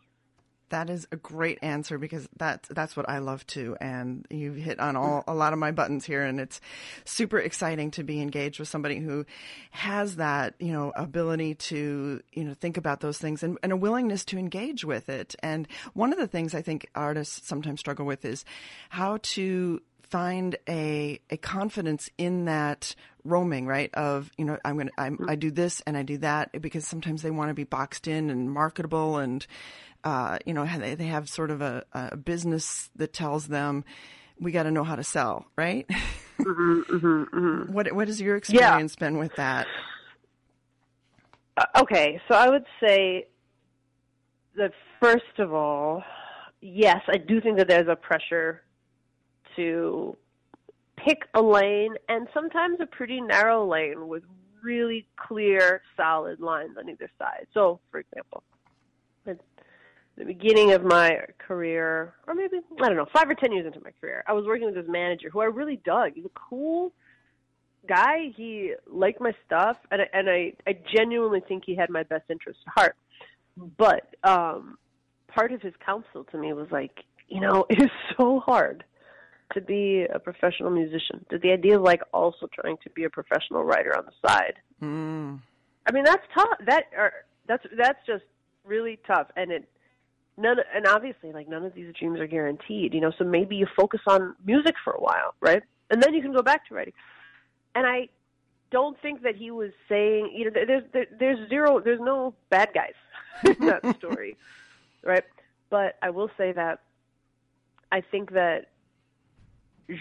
[0.69, 4.79] That is a great answer because that's that's what I love too, and you've hit
[4.79, 6.59] on all a lot of my buttons here, and it's
[7.03, 9.25] super exciting to be engaged with somebody who
[9.71, 13.77] has that you know ability to you know think about those things and, and a
[13.77, 15.35] willingness to engage with it.
[15.43, 18.43] And one of the things I think artists sometimes struggle with is
[18.89, 23.93] how to find a a confidence in that roaming right?
[23.93, 27.21] Of you know i'm gonna I'm, i do this and i do that because sometimes
[27.21, 29.45] they want to be boxed in and marketable and
[30.03, 33.83] uh, you know they, they have sort of a, a business that tells them
[34.39, 35.89] we got to know how to sell right?
[36.37, 39.67] What what has your experience been with that?
[41.57, 43.27] Uh, okay, so I would say
[44.57, 46.03] that first of all,
[46.61, 48.64] yes, I do think that there's a pressure
[49.55, 50.17] to
[50.97, 54.23] pick a lane and sometimes a pretty narrow lane with
[54.63, 57.47] really clear, solid lines on either side.
[57.53, 58.43] So, for example,
[59.27, 59.37] at
[60.17, 63.81] the beginning of my career, or maybe, I don't know, five or ten years into
[63.81, 66.13] my career, I was working with this manager who I really dug.
[66.15, 66.91] He's a cool
[67.87, 68.31] guy.
[68.35, 72.23] He liked my stuff, and I, and I, I genuinely think he had my best
[72.29, 72.95] interest at heart.
[73.77, 74.77] But um,
[75.27, 78.83] part of his counsel to me was like, you know, it is so hard
[79.53, 81.25] to be a professional musician.
[81.29, 84.55] The, the idea of like also trying to be a professional writer on the side.
[84.81, 85.39] mm.
[85.87, 86.57] I mean, that's tough.
[86.65, 87.11] That or
[87.47, 88.23] that's that's just
[88.65, 89.69] really tough, and it
[90.37, 92.93] none and obviously like none of these dreams are guaranteed.
[92.93, 96.21] You know, so maybe you focus on music for a while, right, and then you
[96.21, 96.93] can go back to writing.
[97.75, 98.09] And I
[98.71, 102.69] don't think that he was saying, you know, there's there, there's zero, there's no bad
[102.73, 102.93] guys
[103.59, 104.37] in that story,
[105.03, 105.23] right?
[105.69, 106.79] But I will say that
[107.91, 108.69] I think that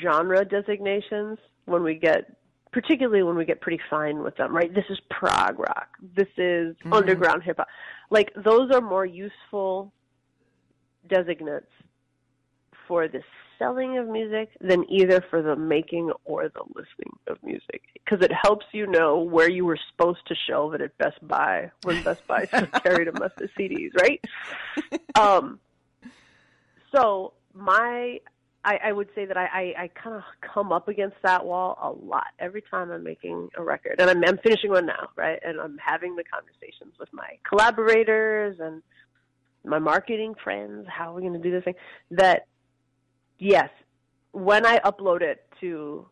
[0.03, 2.37] genre designations when we get
[2.73, 4.75] particularly when we get pretty fine with them, right?
[4.75, 5.89] This is prog rock.
[6.17, 7.69] This is underground hip hop.
[8.11, 9.93] Like those are more useful
[11.09, 11.71] designates
[12.89, 13.23] for the
[13.59, 18.33] selling of music than either for the making or the listening of music because it
[18.43, 22.27] helps you know where you were supposed to shelve it at Best Buy when Best
[22.27, 22.47] Buy
[22.83, 24.25] carried a mess of CDs, right?
[25.19, 25.61] um,
[26.95, 28.19] so my
[28.65, 31.79] I, I would say that I, I, I kind of come up against that wall
[31.83, 35.39] a lot every time I'm making a record, and I'm, I'm finishing one now, right?
[35.45, 38.83] And I'm having the conversations with my collaborators and
[39.65, 40.87] my marketing friends.
[40.89, 41.75] How are we going to do this thing?
[42.13, 42.47] That
[43.39, 43.69] yes,
[44.33, 46.07] when I upload it to,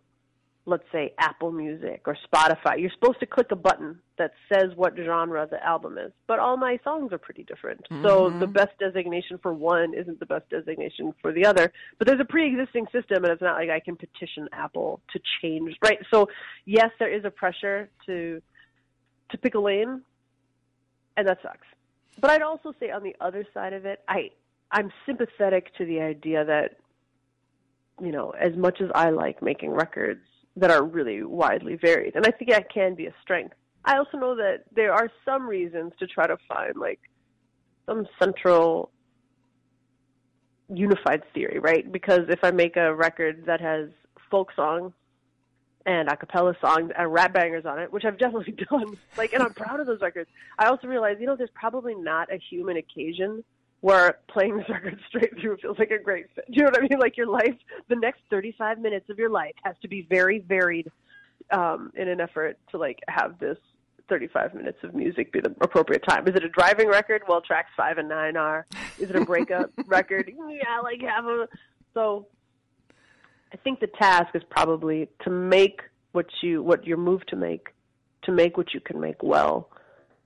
[0.64, 4.94] let's say Apple Music or Spotify, you're supposed to click a button that says what
[4.96, 6.12] genre the album is.
[6.29, 7.85] But all my songs are pretty different.
[7.90, 8.38] So mm-hmm.
[8.38, 11.72] the best designation for one isn't the best designation for the other.
[11.98, 15.77] But there's a pre-existing system and it's not like I can petition Apple to change,
[15.83, 15.98] right?
[16.12, 16.29] So
[16.64, 18.40] yes, there is a pressure to
[19.31, 20.03] to pick a lane
[21.16, 21.66] and that sucks.
[22.20, 24.31] But I'd also say on the other side of it, I
[24.70, 26.77] I'm sympathetic to the idea that
[28.01, 30.22] you know, as much as I like making records
[30.56, 33.54] that are really widely varied, and I think that can be a strength.
[33.84, 37.00] I also know that there are some reasons to try to find like
[37.86, 38.90] some central
[40.72, 41.90] unified theory, right?
[41.90, 43.88] Because if I make a record that has
[44.30, 44.92] folk songs
[45.84, 48.96] and a cappella songs and rap bangers on it, which I've definitely done.
[49.16, 50.30] Like, and I'm proud of those records.
[50.58, 53.44] I also realize, you know, there's probably not a human occasion
[53.82, 56.46] where playing this record straight through feels like a great fit.
[56.46, 56.98] Do you know what I mean?
[56.98, 57.56] Like your life,
[57.88, 60.90] the next 35 minutes of your life has to be very varied
[61.50, 63.58] um, in an effort to like have this
[64.08, 66.26] 35 minutes of music be the appropriate time.
[66.28, 67.22] Is it a driving record?
[67.28, 68.66] Well, tracks five and nine are.
[68.98, 70.30] Is it a breakup record?
[70.30, 71.48] Yeah, like have a.
[71.92, 72.26] So,
[73.52, 75.80] I think the task is probably to make
[76.12, 77.68] what you what you're moved to make,
[78.24, 79.70] to make what you can make well,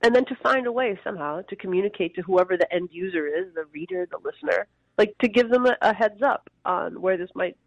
[0.01, 3.53] and then to find a way somehow to communicate to whoever the end user is,
[3.55, 7.29] the reader, the listener, like to give them a, a heads up on where this
[7.35, 7.57] might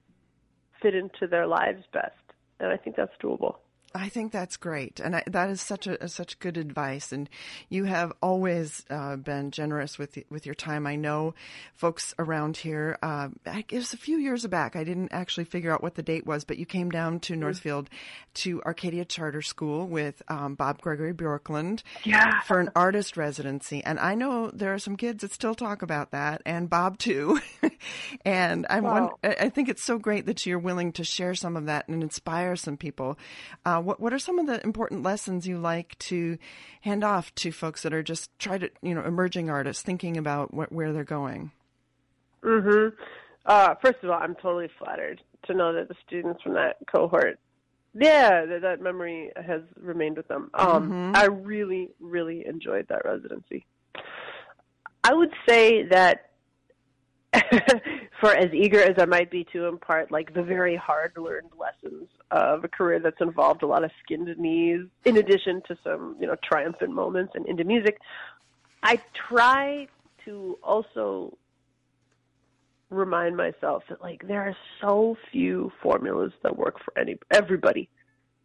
[0.81, 2.15] fit into their lives best.
[2.61, 3.57] And I think that's doable.
[3.95, 7.11] I think that's great, and I, that is such a such good advice.
[7.11, 7.29] And
[7.69, 10.87] you have always uh, been generous with with your time.
[10.87, 11.35] I know
[11.75, 12.99] folks around here.
[13.03, 14.77] Uh, it was a few years back.
[14.77, 17.41] I didn't actually figure out what the date was, but you came down to mm-hmm.
[17.41, 17.91] Northfield
[18.35, 22.41] to Arcadia Charter School with um, Bob Gregory Bjorklund yeah.
[22.43, 23.83] for an artist residency.
[23.83, 27.41] And I know there are some kids that still talk about that, and Bob too.
[28.25, 29.19] and I wow.
[29.25, 32.55] I think it's so great that you're willing to share some of that and inspire
[32.55, 33.19] some people.
[33.65, 36.39] Uh, uh, what what are some of the important lessons you like to
[36.83, 40.53] hand off to folks that are just try to you know emerging artists thinking about
[40.55, 41.51] what, where they're going?
[42.43, 42.93] Mhm.
[43.47, 47.39] Uh, first of all, I'm totally flattered to know that the students from that cohort,
[47.95, 50.51] yeah, that, that memory has remained with them.
[50.55, 51.17] Um, mm-hmm.
[51.17, 53.67] I really, really enjoyed that residency.
[55.03, 56.31] I would say that
[58.21, 62.09] for as eager as I might be to impart like the very hard learned lessons
[62.31, 66.27] of a career that's involved a lot of skinned knees, in addition to some, you
[66.27, 67.99] know, triumphant moments and into music,
[68.83, 69.89] I try
[70.27, 71.37] to also
[72.91, 77.89] remind myself that like there are so few formulas that work for any everybody.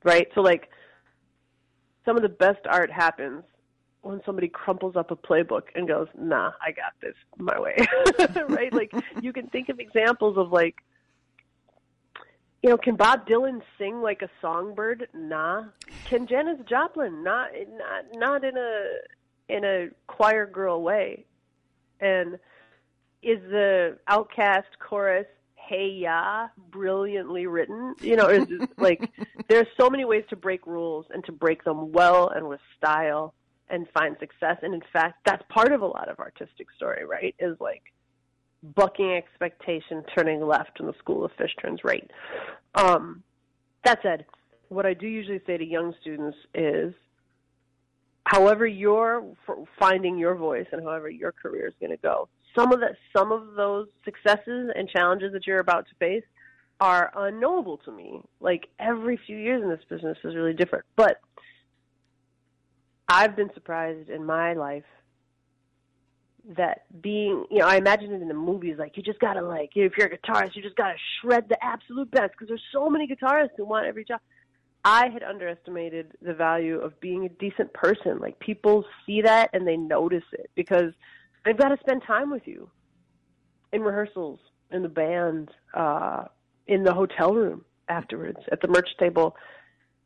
[0.03, 0.27] Right?
[0.35, 0.69] So like
[2.05, 3.43] some of the best art happens
[4.05, 7.75] when somebody crumples up a playbook and goes, "Nah, I got this my way."
[8.49, 8.71] right?
[8.71, 10.75] Like you can think of examples of like
[12.61, 15.07] you know, can Bob Dylan sing like a songbird?
[15.13, 15.65] Nah.
[16.05, 17.23] Can Janis Joplin?
[17.23, 21.25] Not not not in a in a choir girl way.
[21.99, 22.35] And
[23.23, 27.95] is the OutKast chorus "Hey Ya" brilliantly written?
[28.01, 29.11] You know, is like
[29.49, 33.33] there's so many ways to break rules and to break them well and with style
[33.69, 34.57] and find success.
[34.61, 37.35] And in fact, that's part of a lot of artistic story, right?
[37.39, 37.81] Is like
[38.75, 42.09] bucking expectation, turning left when the school of fish turns right.
[42.73, 43.23] Um,
[43.83, 44.25] that said,
[44.69, 46.93] what I do usually say to young students is,
[48.23, 49.23] however you're
[49.79, 53.31] finding your voice and however your career is going to go, some of the some
[53.31, 56.23] of those successes and challenges that you're about to face
[56.79, 58.21] are unknowable to me.
[58.39, 61.19] Like every few years in this business is really different, but
[63.07, 64.83] I've been surprised in my life
[66.57, 69.71] that being, you know, I imagine it in the movies, like you just gotta like,
[69.75, 73.07] if you're a guitarist, you just gotta shred the absolute best because there's so many
[73.07, 74.19] guitarists who want every job.
[74.83, 78.19] I had underestimated the value of being a decent person.
[78.19, 80.93] Like people see that and they notice it because
[81.43, 82.69] they've got to spend time with you
[83.73, 84.39] in rehearsals,
[84.71, 86.25] in the band, uh,
[86.67, 89.35] in the hotel room afterwards, at the merch table,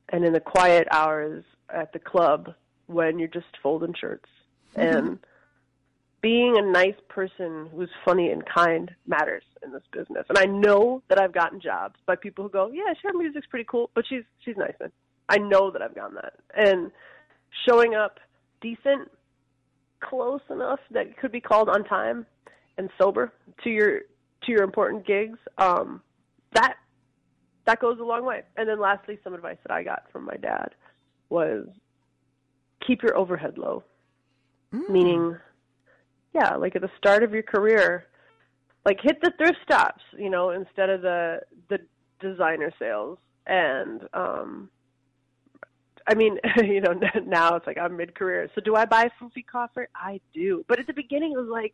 [0.09, 2.53] and in the quiet hours at the club
[2.89, 4.29] when you're just folding shirts.
[4.75, 4.97] Mm-hmm.
[4.97, 5.19] And
[6.21, 10.25] being a nice person who's funny and kind matters in this business.
[10.29, 13.65] And I know that I've gotten jobs by people who go, "Yeah, her music's pretty
[13.69, 14.91] cool, but she's she's nice." And
[15.29, 16.33] I know that I've gotten that.
[16.55, 16.91] And
[17.67, 18.19] showing up
[18.61, 19.09] decent,
[20.01, 22.25] close enough that could be called on time
[22.77, 23.31] and sober
[23.63, 23.99] to your
[24.43, 26.01] to your important gigs, um,
[26.53, 26.75] that
[27.65, 28.41] that goes a long way.
[28.57, 30.71] And then lastly, some advice that I got from my dad
[31.29, 31.67] was
[32.85, 33.83] keep your overhead low.
[34.73, 34.89] Mm.
[34.89, 35.37] Meaning,
[36.33, 38.05] yeah, like at the start of your career,
[38.85, 41.39] like hit the thrift stops, you know, instead of the
[41.69, 41.79] the
[42.19, 43.17] designer sales.
[43.47, 44.69] And um
[46.07, 46.93] I mean, you know,
[47.25, 48.49] now it's like I'm mid career.
[48.55, 49.81] So do I buy Foofy coffee?
[49.95, 50.63] I do.
[50.67, 51.73] But at the beginning it was like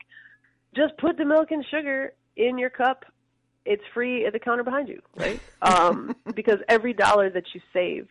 [0.75, 3.05] just put the milk and sugar in your cup.
[3.65, 5.39] It's free at the counter behind you, right?
[5.61, 8.07] um because every dollar that you save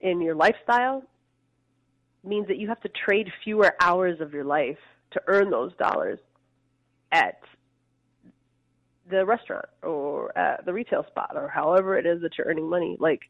[0.00, 1.02] in your lifestyle
[2.24, 4.78] means that you have to trade fewer hours of your life
[5.12, 6.18] to earn those dollars
[7.12, 7.40] at
[9.10, 12.96] the restaurant or at the retail spot or however it is that you're earning money.
[13.00, 13.22] Like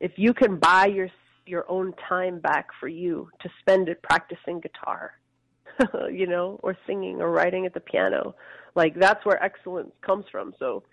[0.00, 1.08] if you can buy your
[1.46, 5.12] your own time back for you to spend it practicing guitar,
[6.10, 8.34] you know, or singing or writing at the piano,
[8.74, 10.54] like that's where excellence comes from.
[10.58, 10.84] So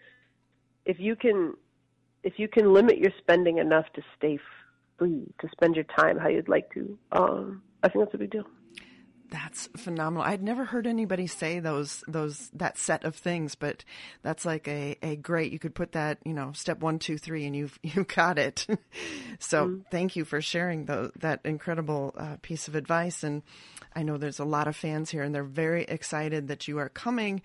[0.85, 1.53] if you can
[2.23, 4.39] if you can limit your spending enough to stay
[4.99, 8.31] free, to spend your time how you'd like to, um, I think that's a big
[8.31, 8.45] deal.
[9.31, 10.23] That's phenomenal.
[10.23, 13.83] I'd never heard anybody say those those that set of things, but
[14.23, 15.51] that's like a, a great.
[15.51, 18.65] You could put that, you know, step one, two, three, and you've you got it.
[19.39, 19.81] so mm-hmm.
[19.91, 23.23] thank you for sharing the, that incredible uh, piece of advice.
[23.23, 23.43] And
[23.95, 26.89] I know there's a lot of fans here, and they're very excited that you are
[26.89, 27.41] coming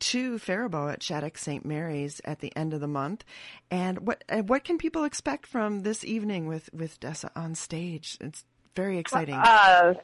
[0.00, 1.64] to Faribault at Shattuck St.
[1.64, 3.24] Mary's at the end of the month.
[3.70, 8.18] And what what can people expect from this evening with with Dessa on stage?
[8.20, 9.34] It's very exciting.
[9.34, 9.94] Uh,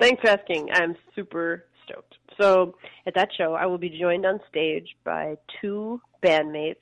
[0.00, 0.68] Thanks for asking.
[0.72, 2.14] I'm super stoked.
[2.40, 2.76] So
[3.06, 6.76] at that show, I will be joined on stage by two bandmates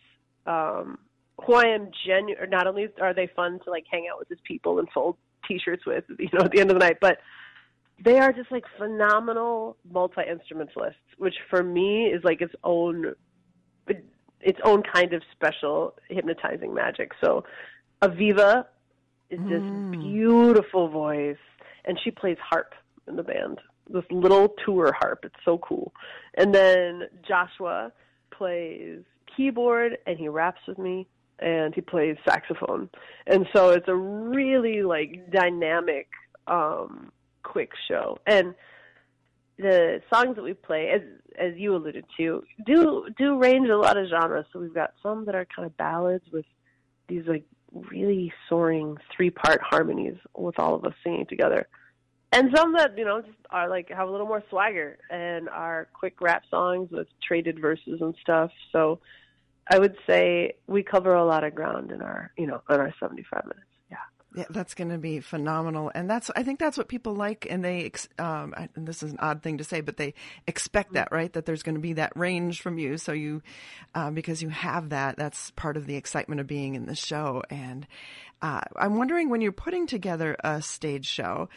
[0.47, 0.99] um,
[1.45, 2.51] who I am genuine.
[2.51, 5.17] Not only are they fun to like hang out with as people and fold
[5.49, 7.19] T-shirts with, you know, at the end of the night, but
[8.05, 13.15] they are just like phenomenal multi instrumentalists, which for me is like its own
[14.43, 17.13] its own kind of special hypnotizing magic.
[17.25, 17.45] So
[18.03, 18.67] Aviva
[19.31, 19.91] is this mm.
[19.93, 21.39] beautiful voice,
[21.85, 22.75] and she plays harp
[23.09, 23.61] in the band.
[23.89, 25.21] This little tour harp.
[25.25, 25.93] It's so cool.
[26.35, 27.93] And then Joshua
[28.31, 29.03] plays
[29.37, 31.07] keyboard and he raps with me
[31.39, 32.89] and he plays saxophone.
[33.27, 36.09] And so it's a really like dynamic
[36.47, 38.19] um quick show.
[38.27, 38.55] And
[39.59, 41.03] the songs that we play as
[41.39, 44.47] as you alluded to do do range a lot of genres.
[44.53, 46.47] So we've got some that are kind of ballads with
[47.09, 51.69] these like really soaring three part harmonies with all of us singing together
[52.33, 55.89] and some that you know just are like have a little more swagger and are
[55.93, 58.51] quick rap songs with traded verses and stuff.
[58.73, 59.01] So
[59.69, 62.93] I would say we cover a lot of ground in our you know in our
[63.01, 63.67] 75 minutes.
[63.91, 63.97] Yeah.
[64.35, 67.65] Yeah, that's going to be phenomenal, and that's I think that's what people like, and
[67.65, 70.13] they um, and this is an odd thing to say, but they
[70.47, 71.33] expect that, right?
[71.33, 73.41] That there's going to be that range from you, so you
[73.95, 77.43] uh, because you have that, that's part of the excitement of being in the show.
[77.49, 77.87] And
[78.43, 81.49] uh, I'm wondering when you're putting together a stage show,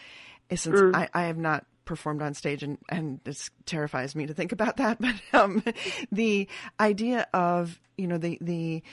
[0.56, 0.96] since mm.
[0.96, 4.78] I, I have not performed on stage and, and this terrifies me to think about
[4.78, 5.64] that, but um,
[6.12, 6.48] the
[6.80, 8.84] idea of, you know, the, the,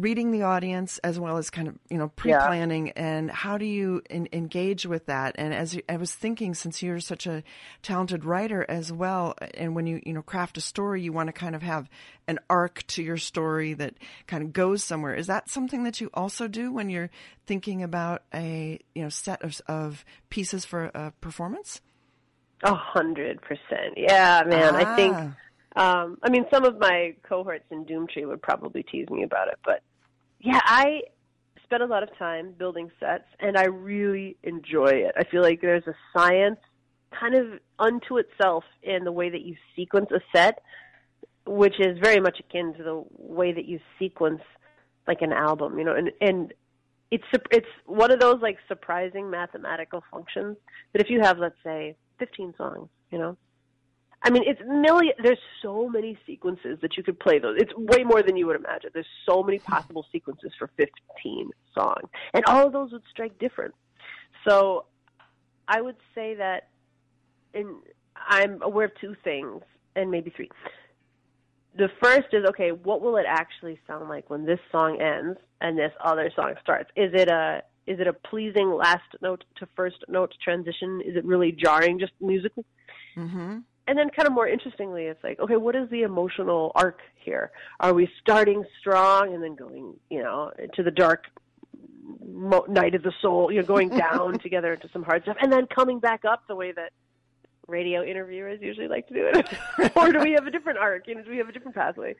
[0.00, 2.92] reading the audience as well as kind of you know pre-planning yeah.
[2.96, 6.82] and how do you in, engage with that and as you, i was thinking since
[6.82, 7.42] you're such a
[7.82, 11.32] talented writer as well and when you you know craft a story you want to
[11.32, 11.88] kind of have
[12.28, 13.94] an arc to your story that
[14.26, 17.10] kind of goes somewhere is that something that you also do when you're
[17.46, 21.80] thinking about a you know set of, of pieces for a performance
[22.62, 24.78] a hundred percent yeah man ah.
[24.78, 25.36] i think ah.
[25.76, 29.58] Um, I mean, some of my cohorts in Doomtree would probably tease me about it,
[29.64, 29.82] but
[30.40, 31.02] yeah, I
[31.64, 35.12] spent a lot of time building sets, and I really enjoy it.
[35.16, 36.58] I feel like there's a science
[37.18, 40.62] kind of unto itself in the way that you sequence a set,
[41.46, 44.42] which is very much akin to the way that you sequence
[45.06, 46.54] like an album, you know, and and
[47.10, 50.56] it's it's one of those like surprising mathematical functions
[50.92, 53.36] that if you have let's say 15 songs, you know,
[54.22, 55.14] I mean, it's million.
[55.22, 57.56] There's so many sequences that you could play those.
[57.58, 58.90] It's way more than you would imagine.
[58.92, 63.74] There's so many possible sequences for 15 songs, and all of those would strike different.
[64.46, 64.84] So,
[65.66, 66.68] I would say that,
[67.54, 67.76] in
[68.28, 69.62] I'm aware of two things,
[69.96, 70.50] and maybe three.
[71.76, 72.72] The first is okay.
[72.72, 76.90] What will it actually sound like when this song ends and this other song starts?
[76.94, 81.00] Is it a is it a pleasing last note to first note transition?
[81.04, 82.66] Is it really jarring, just musically?
[83.16, 83.60] Mm-hmm
[83.90, 87.50] and then kind of more interestingly it's like okay what is the emotional arc here?
[87.80, 91.24] Are we starting strong and then going you know to the dark
[92.24, 95.52] mo- night of the soul you know going down together into some hard stuff and
[95.52, 96.92] then coming back up the way that
[97.66, 99.92] radio interviewers usually like to do it?
[99.96, 101.08] Or do we have a different arc?
[101.08, 102.14] You know do we have a different pathway?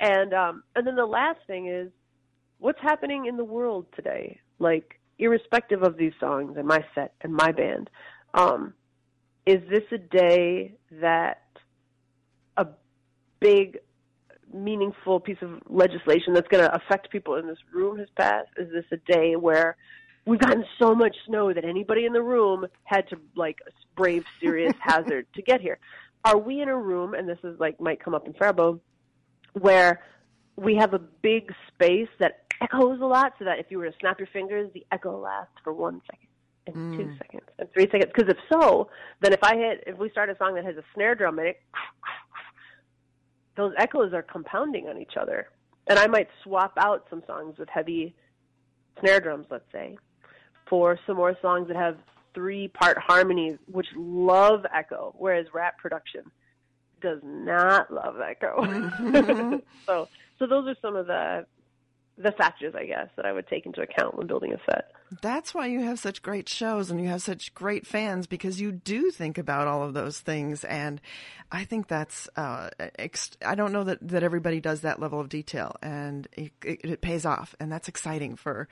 [0.00, 1.90] And um and then the last thing is
[2.58, 4.40] what's happening in the world today?
[4.58, 7.90] Like irrespective of these songs and my set and my band
[8.32, 8.72] um
[9.50, 11.42] is this a day that
[12.56, 12.68] a
[13.40, 13.80] big
[14.54, 18.50] meaningful piece of legislation that's going to affect people in this room has passed?
[18.56, 19.76] Is this a day where
[20.24, 23.58] we've gotten so much snow that anybody in the room had to like
[23.96, 25.80] brave serious hazard to get here?
[26.24, 28.80] Are we in a room, and this is like might come up in Faribault,
[29.54, 30.00] where
[30.54, 33.96] we have a big space that echoes a lot, so that if you were to
[33.98, 36.29] snap your fingers, the echo lasts for one second
[36.74, 36.96] mm.
[36.96, 38.10] two seconds and three seconds.
[38.14, 38.88] Because if so,
[39.20, 41.46] then if I hit, if we start a song that has a snare drum in
[41.46, 41.60] it,
[43.56, 45.48] those echoes are compounding on each other.
[45.88, 48.14] And I might swap out some songs with heavy
[49.00, 49.98] snare drums, let's say,
[50.68, 51.96] for some more songs that have
[52.34, 56.22] three part harmonies, which love echo, whereas rap production
[57.00, 58.62] does not love echo.
[58.62, 59.56] Mm-hmm.
[59.86, 60.08] so,
[60.38, 61.46] so those are some of the
[62.18, 64.92] the factors, I guess, that I would take into account when building a set.
[65.22, 68.70] That's why you have such great shows and you have such great fans because you
[68.70, 70.62] do think about all of those things.
[70.62, 71.00] And
[71.50, 75.28] I think that's, uh, ex- I don't know that, that everybody does that level of
[75.28, 77.56] detail and it, it, it pays off.
[77.58, 78.68] And that's exciting for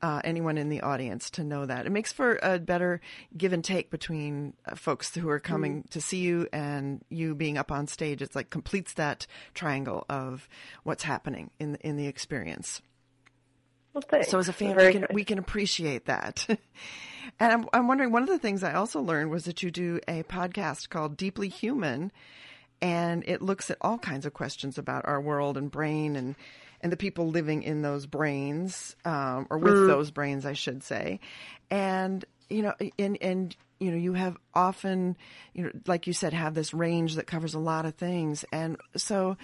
[0.00, 1.84] uh, anyone in the audience to know that.
[1.84, 3.02] It makes for a better
[3.36, 5.90] give and take between uh, folks who are coming mm.
[5.90, 8.22] to see you and you being up on stage.
[8.22, 10.48] It's like completes that triangle of
[10.82, 12.80] what's happening in, in the experience.
[13.94, 16.44] Well, so as a fan, we can, we can appreciate that.
[17.40, 20.00] and I'm, I'm wondering, one of the things I also learned was that you do
[20.08, 22.10] a podcast called Deeply Human,
[22.82, 26.34] and it looks at all kinds of questions about our world and brain and
[26.80, 29.86] and the people living in those brains, um, or with mm.
[29.86, 31.20] those brains, I should say.
[31.70, 35.16] And you know, and and you know, you have often,
[35.54, 38.76] you know, like you said, have this range that covers a lot of things, and
[38.96, 39.36] so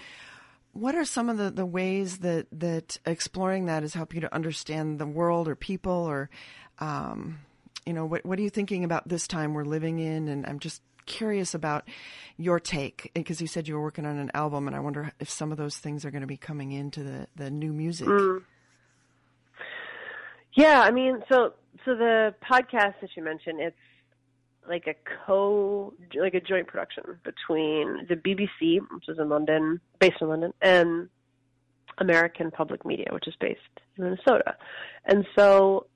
[0.72, 4.34] what are some of the, the ways that, that exploring that has helped you to
[4.34, 6.30] understand the world or people or,
[6.78, 7.40] um,
[7.84, 10.28] you know, what, what are you thinking about this time we're living in?
[10.28, 11.88] And I'm just curious about
[12.36, 15.28] your take because you said you were working on an album and I wonder if
[15.28, 18.06] some of those things are going to be coming into the, the new music.
[18.06, 18.42] Mm.
[20.54, 21.54] Yeah, I mean, so,
[21.84, 23.76] so the podcast that you mentioned, it's,
[24.68, 24.94] like a
[25.26, 30.52] co like a joint production between the BBC, which is in London, based in London,
[30.60, 31.08] and
[31.98, 33.60] American Public Media, which is based
[33.96, 34.56] in Minnesota.
[35.04, 35.86] And so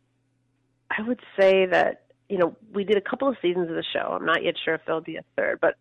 [0.91, 4.17] I would say that you know we did a couple of seasons of the show.
[4.19, 5.75] I'm not yet sure if there'll be a third, but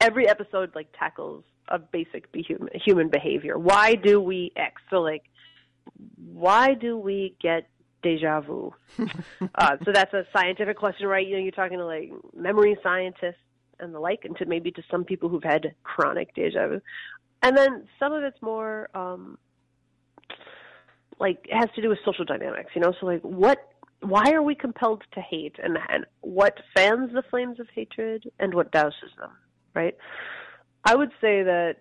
[0.00, 3.58] every episode like tackles a basic human human behavior.
[3.58, 4.80] Why do we X?
[4.90, 5.24] So like,
[6.16, 7.68] why do we get
[8.02, 8.74] deja vu.
[9.54, 11.26] uh, so that's a scientific question, right?
[11.26, 13.36] You know, you're talking to like memory scientists
[13.80, 16.80] and the like, and to maybe to some people who've had chronic deja vu.
[17.42, 19.38] And then some of it's more um,
[21.18, 22.92] like it has to do with social dynamics, you know.
[23.00, 23.68] So like, what?
[24.00, 28.52] Why are we compelled to hate, and and what fans the flames of hatred, and
[28.52, 29.30] what douses them,
[29.74, 29.96] right?
[30.84, 31.76] I would say that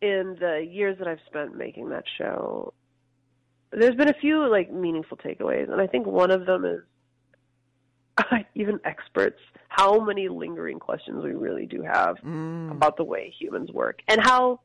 [0.00, 2.72] in the years that I've spent making that show,
[3.72, 6.80] there's been a few like meaningful takeaways, and I think one of them is
[8.54, 12.70] even experts how many lingering questions we really do have mm.
[12.70, 14.60] about the way humans work and how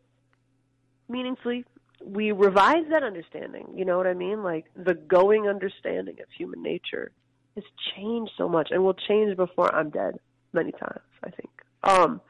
[1.08, 1.64] meaningfully
[2.04, 3.68] we revise that understanding.
[3.74, 4.44] You know what I mean?
[4.44, 7.12] Like the going understanding of human nature
[7.56, 7.64] has
[7.96, 10.20] changed so much and will change before I'm dead
[10.54, 11.50] many times, I think.
[11.84, 12.22] Um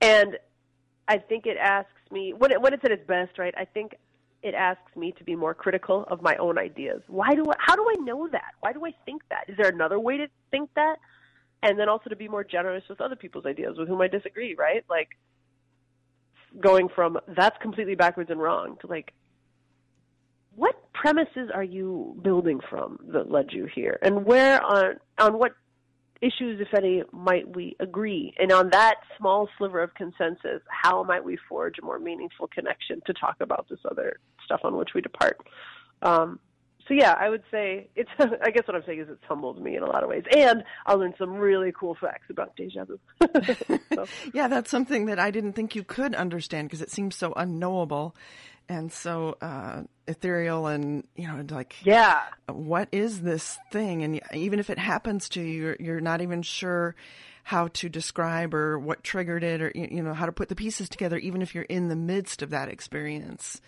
[0.00, 0.38] and
[1.06, 3.54] I think it asks me when it when it's at its best, right?
[3.56, 3.96] I think
[4.44, 7.00] it asks me to be more critical of my own ideas.
[7.08, 8.52] Why do I, how do I know that?
[8.60, 9.46] Why do I think that?
[9.48, 10.96] Is there another way to think that?
[11.62, 14.54] And then also to be more generous with other people's ideas with whom I disagree,
[14.54, 14.84] right?
[14.88, 15.08] Like
[16.60, 19.12] going from that's completely backwards and wrong to like
[20.54, 23.98] what premises are you building from that led you here?
[24.02, 25.52] And where on on what
[26.20, 28.34] issues, if any, might we agree?
[28.38, 33.02] And on that small sliver of consensus, how might we forge a more meaningful connection
[33.06, 35.38] to talk about this other stuff on which we depart?
[36.02, 36.38] Um,
[36.86, 38.10] so yeah, I would say it's.
[38.18, 40.62] I guess what I'm saying is it's humbled me in a lot of ways, and
[40.86, 42.98] I learned some really cool facts about deja vu.
[44.34, 48.14] Yeah, that's something that I didn't think you could understand because it seems so unknowable
[48.68, 52.22] and so uh, ethereal and you know like yeah.
[52.48, 54.02] what is this thing?
[54.02, 56.94] And even if it happens to you you're, you're not even sure
[57.44, 60.88] how to describe or what triggered it or you know how to put the pieces
[60.88, 63.60] together even if you're in the midst of that experience.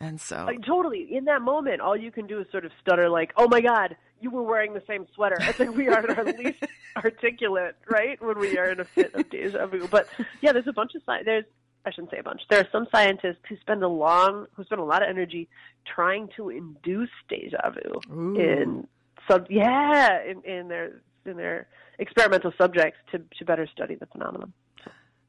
[0.00, 1.08] And so like totally.
[1.14, 3.96] In that moment all you can do is sort of stutter like oh my god
[4.20, 5.36] you were wearing the same sweater.
[5.40, 6.64] I think we are at our least
[6.96, 9.88] articulate right when we are in a fit of deja vu.
[9.88, 10.08] But
[10.40, 11.44] yeah there's a bunch of signs there's
[11.84, 12.42] I shouldn't say a bunch.
[12.48, 15.48] There are some scientists who spend a long, who spend a lot of energy
[15.84, 18.38] trying to induce deja vu Ooh.
[18.38, 18.86] in
[19.28, 21.66] sub, yeah, in, in their in their
[21.98, 24.52] experimental subjects to to better study the phenomenon.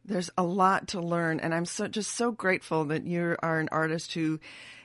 [0.06, 3.70] There's a lot to learn, and I'm so just so grateful that you are an
[3.72, 4.40] artist who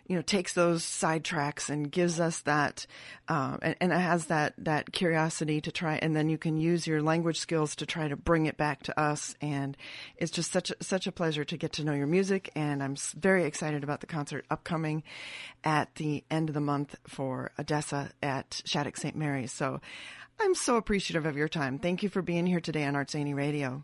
[0.08, 2.86] you know takes those sidetracks and gives us that
[3.28, 6.86] um, and, and it has that that curiosity to try and then you can use
[6.86, 9.76] your language skills to try to bring it back to us and
[10.16, 12.96] it's just such a, such a pleasure to get to know your music and I'm
[13.16, 15.04] very excited about the concert upcoming
[15.62, 19.14] at the end of the month for Odessa at Shattuck St.
[19.14, 19.80] Mary's so
[20.40, 21.80] I'm so appreciative of your time.
[21.80, 23.82] Thank you for being here today on Art Zany Radio.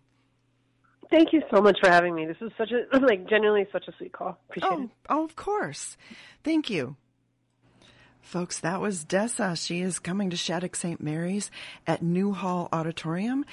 [1.10, 2.26] Thank you so much for having me.
[2.26, 4.38] This is such a like genuinely such a sweet call.
[4.48, 4.90] Appreciate oh, it.
[5.08, 5.96] Oh, of course.
[6.42, 6.96] Thank you.
[8.20, 8.58] folks.
[8.60, 9.56] That was Dessa.
[9.62, 11.00] She is coming to Shattuck St.
[11.00, 11.50] Mary's
[11.86, 13.44] at Newhall Auditorium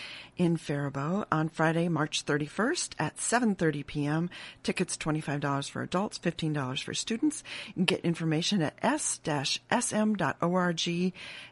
[0.42, 4.28] in Faribault on Friday, March 31st at 7.30 p.m.
[4.64, 7.44] Tickets $25 for adults, $15 for students.
[7.68, 9.22] You can get information at s-sm.org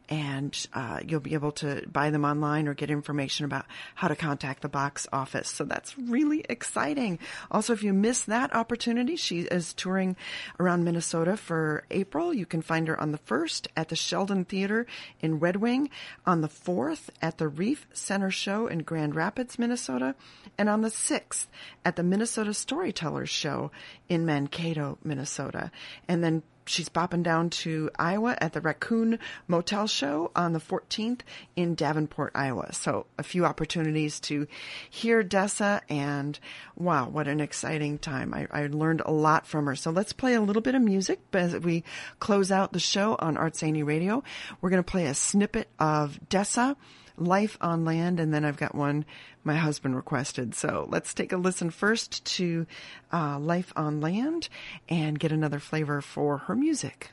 [0.10, 4.16] and uh, you'll be able to buy them online or get information about how to
[4.16, 5.48] contact the box office.
[5.50, 7.20] So that's really exciting.
[7.52, 10.16] Also, if you miss that opportunity, she is touring
[10.60, 12.34] around Minnesota for April.
[12.34, 14.88] You can find her on the 1st at the Sheldon Theater
[15.22, 15.92] in Red Wing,
[16.26, 20.16] on the 4th at the Reif Center Show in Grand Rapids, Minnesota,
[20.58, 21.48] and on the 6th
[21.86, 23.72] at the Minnesota Storytellers Show
[24.08, 25.72] in Mankato, Minnesota.
[26.08, 31.22] And then she's bopping down to Iowa at the Raccoon Motel Show on the 14th
[31.56, 32.72] in Davenport, Iowa.
[32.74, 34.48] So a few opportunities to
[34.90, 36.40] hear Dessa and
[36.76, 38.34] wow, what an exciting time.
[38.34, 39.76] I, I learned a lot from her.
[39.76, 41.84] So let's play a little bit of music as we
[42.20, 44.24] close out the show on Art Zany Radio.
[44.62, 46.76] We're going to play a snippet of Dessa.
[47.20, 49.06] Life on Land, and then I've got one
[49.44, 50.56] my husband requested.
[50.56, 52.66] So let's take a listen first to
[53.12, 54.50] uh, Life on Land
[54.88, 57.12] and get another flavor for her music.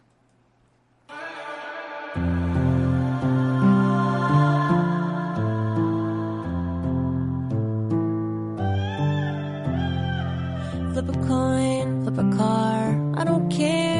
[10.92, 13.14] Flip a coin, flip a car.
[13.16, 13.95] I don't care.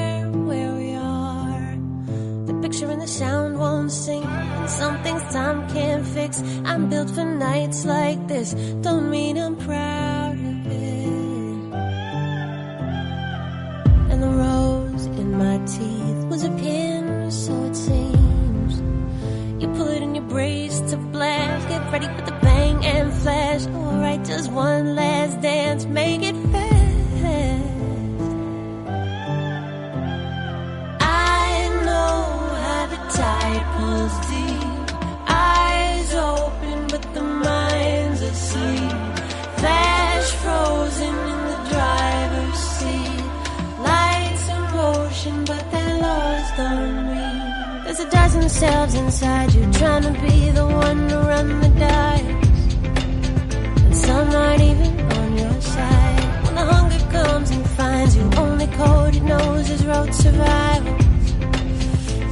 [2.83, 4.23] And the sound won't sing.
[4.23, 6.43] And some things time can't fix.
[6.67, 8.53] I'm built for nights like this.
[8.83, 11.73] Don't mean I'm proud of it.
[14.13, 18.83] And the rose in my teeth was a pin, so it seems.
[19.63, 21.69] You pull it in your brace to blast.
[21.69, 23.67] Get ready for the bang and flash.
[23.69, 25.87] Alright, just one last dance.
[25.87, 26.66] Make it fast.
[47.97, 52.21] There's a dozen selves inside you trying to be the one to run the dice.
[53.85, 56.45] And some aren't even on your side.
[56.45, 60.93] When the hunger comes and finds you, only code it knows is road survival.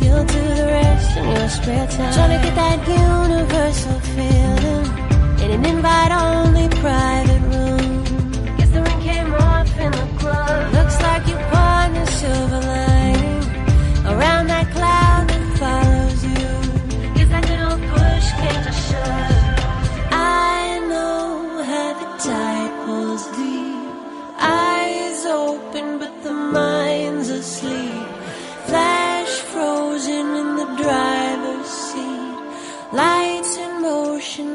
[0.03, 2.13] You'll do the rest in your spare time.
[2.13, 5.04] Trying to get that universal feeling
[5.45, 7.64] in an invite only private room.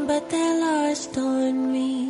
[0.08, 2.09] But they're lost on me.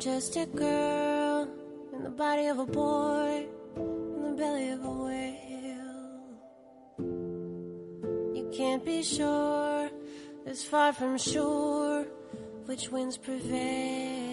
[0.00, 1.46] Just a girl
[1.92, 3.46] in the body of a boy,
[3.76, 6.24] in the belly of a whale.
[8.34, 9.90] You can't be sure,
[10.46, 12.06] it's far from sure
[12.64, 14.29] which winds prevail.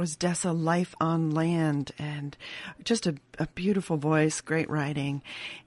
[0.00, 2.34] Was Dessa Life on Land and
[2.84, 5.20] just a, a, beautiful voice, great writing.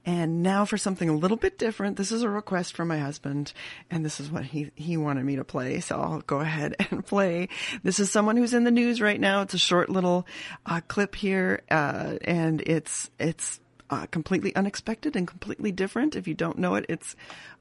[0.08, 1.98] And now for something a little bit different.
[1.98, 3.54] This is a request from my husband
[3.92, 5.82] and this is what he, he wanted me to play.
[5.82, 7.50] So I'll go ahead and play.
[7.84, 9.44] This is someone who's in the news right now.
[9.44, 10.26] It's a short little
[10.66, 11.62] uh, clip here.
[11.70, 13.60] Uh, and it's, it's
[13.94, 16.16] uh, completely unexpected and completely different.
[16.16, 17.16] If you don't know it, it's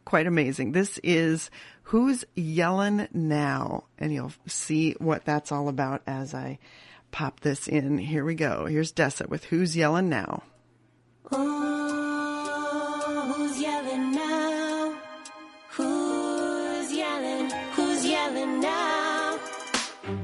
[0.04, 0.72] quite amazing.
[0.72, 1.50] This is
[1.84, 3.84] Who's Yellen Now?
[3.98, 6.58] And you'll see what that's all about as I
[7.10, 7.98] pop this in.
[7.98, 8.64] Here we go.
[8.66, 10.42] Here's Dessa with Who's Yellen Now?
[11.30, 11.71] Oh,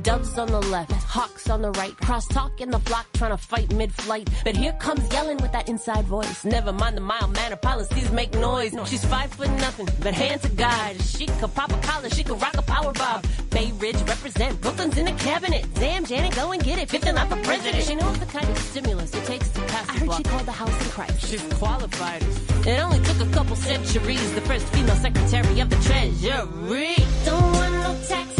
[0.09, 3.71] Doves on the left, hawks on the right, crosstalk in the flock trying to fight
[3.75, 4.27] mid-flight.
[4.43, 6.47] But here comes Yellen with that inside voice.
[6.47, 8.75] Never mind the mild manner policies make noise.
[8.87, 10.99] She's five foot nothing, but hands a guide.
[11.03, 13.27] She could pop a collar, she could rock a power bob.
[13.51, 15.67] Bay Ridge represent, Brooklyn's in the cabinet.
[15.75, 17.85] Damn, Janet, go and get it, fifth and not for president.
[17.85, 19.91] She knows the kind of stimulus it takes to pass.
[19.91, 21.29] I heard she called the House in Christ.
[21.29, 22.23] She's qualified.
[22.67, 24.35] It only took a couple centuries.
[24.35, 26.97] The first female secretary of the Treasury.
[27.27, 28.39] Don't want no tax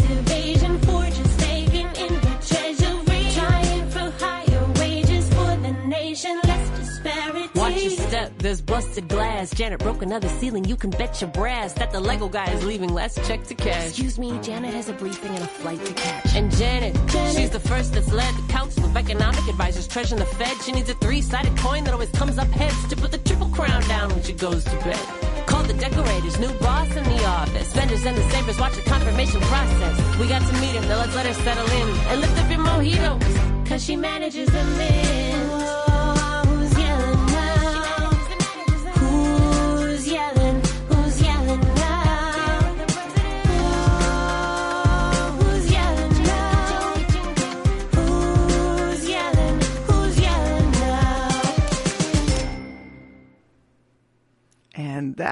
[8.39, 9.51] there's busted glass.
[9.51, 12.93] Janet broke another ceiling, you can bet your brass that the Lego guy is leaving
[12.93, 13.89] less check to cash.
[13.89, 16.35] Excuse me, Janet has a briefing and a flight to catch.
[16.35, 16.95] And Janet,
[17.35, 20.55] she's the first that's led the Council of Economic Advisors, treasuring the Fed.
[20.63, 23.81] She needs a three-sided coin that always comes up heads to put the triple crown
[23.87, 24.99] down when she goes to bed.
[25.45, 27.73] Call the decorators, new boss in the office.
[27.73, 30.19] Vendors and the savers watch the confirmation process.
[30.19, 31.89] We got to meet him, now let's let her settle in.
[32.07, 35.28] And lift up your mojitos, cause she manages the men.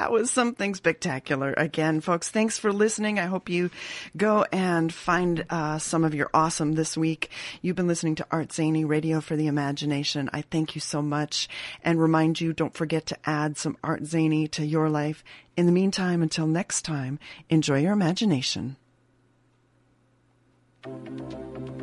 [0.08, 1.54] That was something spectacular.
[1.58, 3.20] Again, folks, thanks for listening.
[3.20, 3.70] I hope you
[4.16, 7.30] go and find uh, some of your awesome this week.
[7.62, 10.30] You've been listening to Art Zany Radio for the Imagination.
[10.32, 11.50] I thank you so much
[11.84, 15.26] and remind you don't forget to add some Art Zany to your life.
[15.58, 18.78] In the meantime, until next time, enjoy your imagination.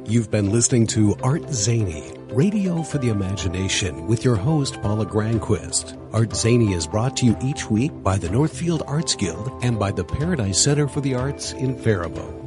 [0.07, 5.99] You've been listening to Art Zany, Radio for the Imagination, with your host, Paula Granquist.
[6.13, 9.91] Art Zany is brought to you each week by the Northfield Arts Guild and by
[9.91, 12.45] the Paradise Center for the Arts in Faribault.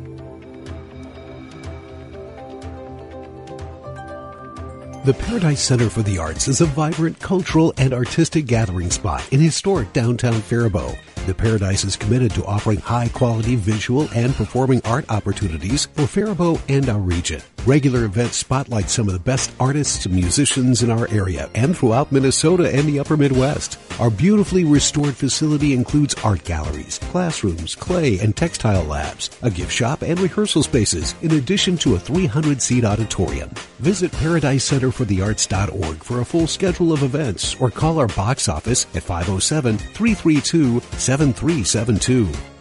[5.07, 9.39] The Paradise Center for the Arts is a vibrant cultural and artistic gathering spot in
[9.39, 10.97] historic downtown Faribault.
[11.27, 16.61] The Paradise is committed to offering high quality visual and performing art opportunities for Faribault
[16.69, 17.41] and our region.
[17.65, 22.13] Regular events spotlight some of the best artists and musicians in our area and throughout
[22.13, 23.77] Minnesota and the upper Midwest.
[23.99, 30.03] Our beautifully restored facility includes art galleries, classrooms, clay and textile labs, a gift shop
[30.03, 33.49] and rehearsal spaces, in addition to a 300 seat auditorium.
[33.79, 39.77] Visit ParadiseCenterForTheArts.org for a full schedule of events or call our box office at 507
[39.77, 40.79] 332
[41.17, 42.56] 7372.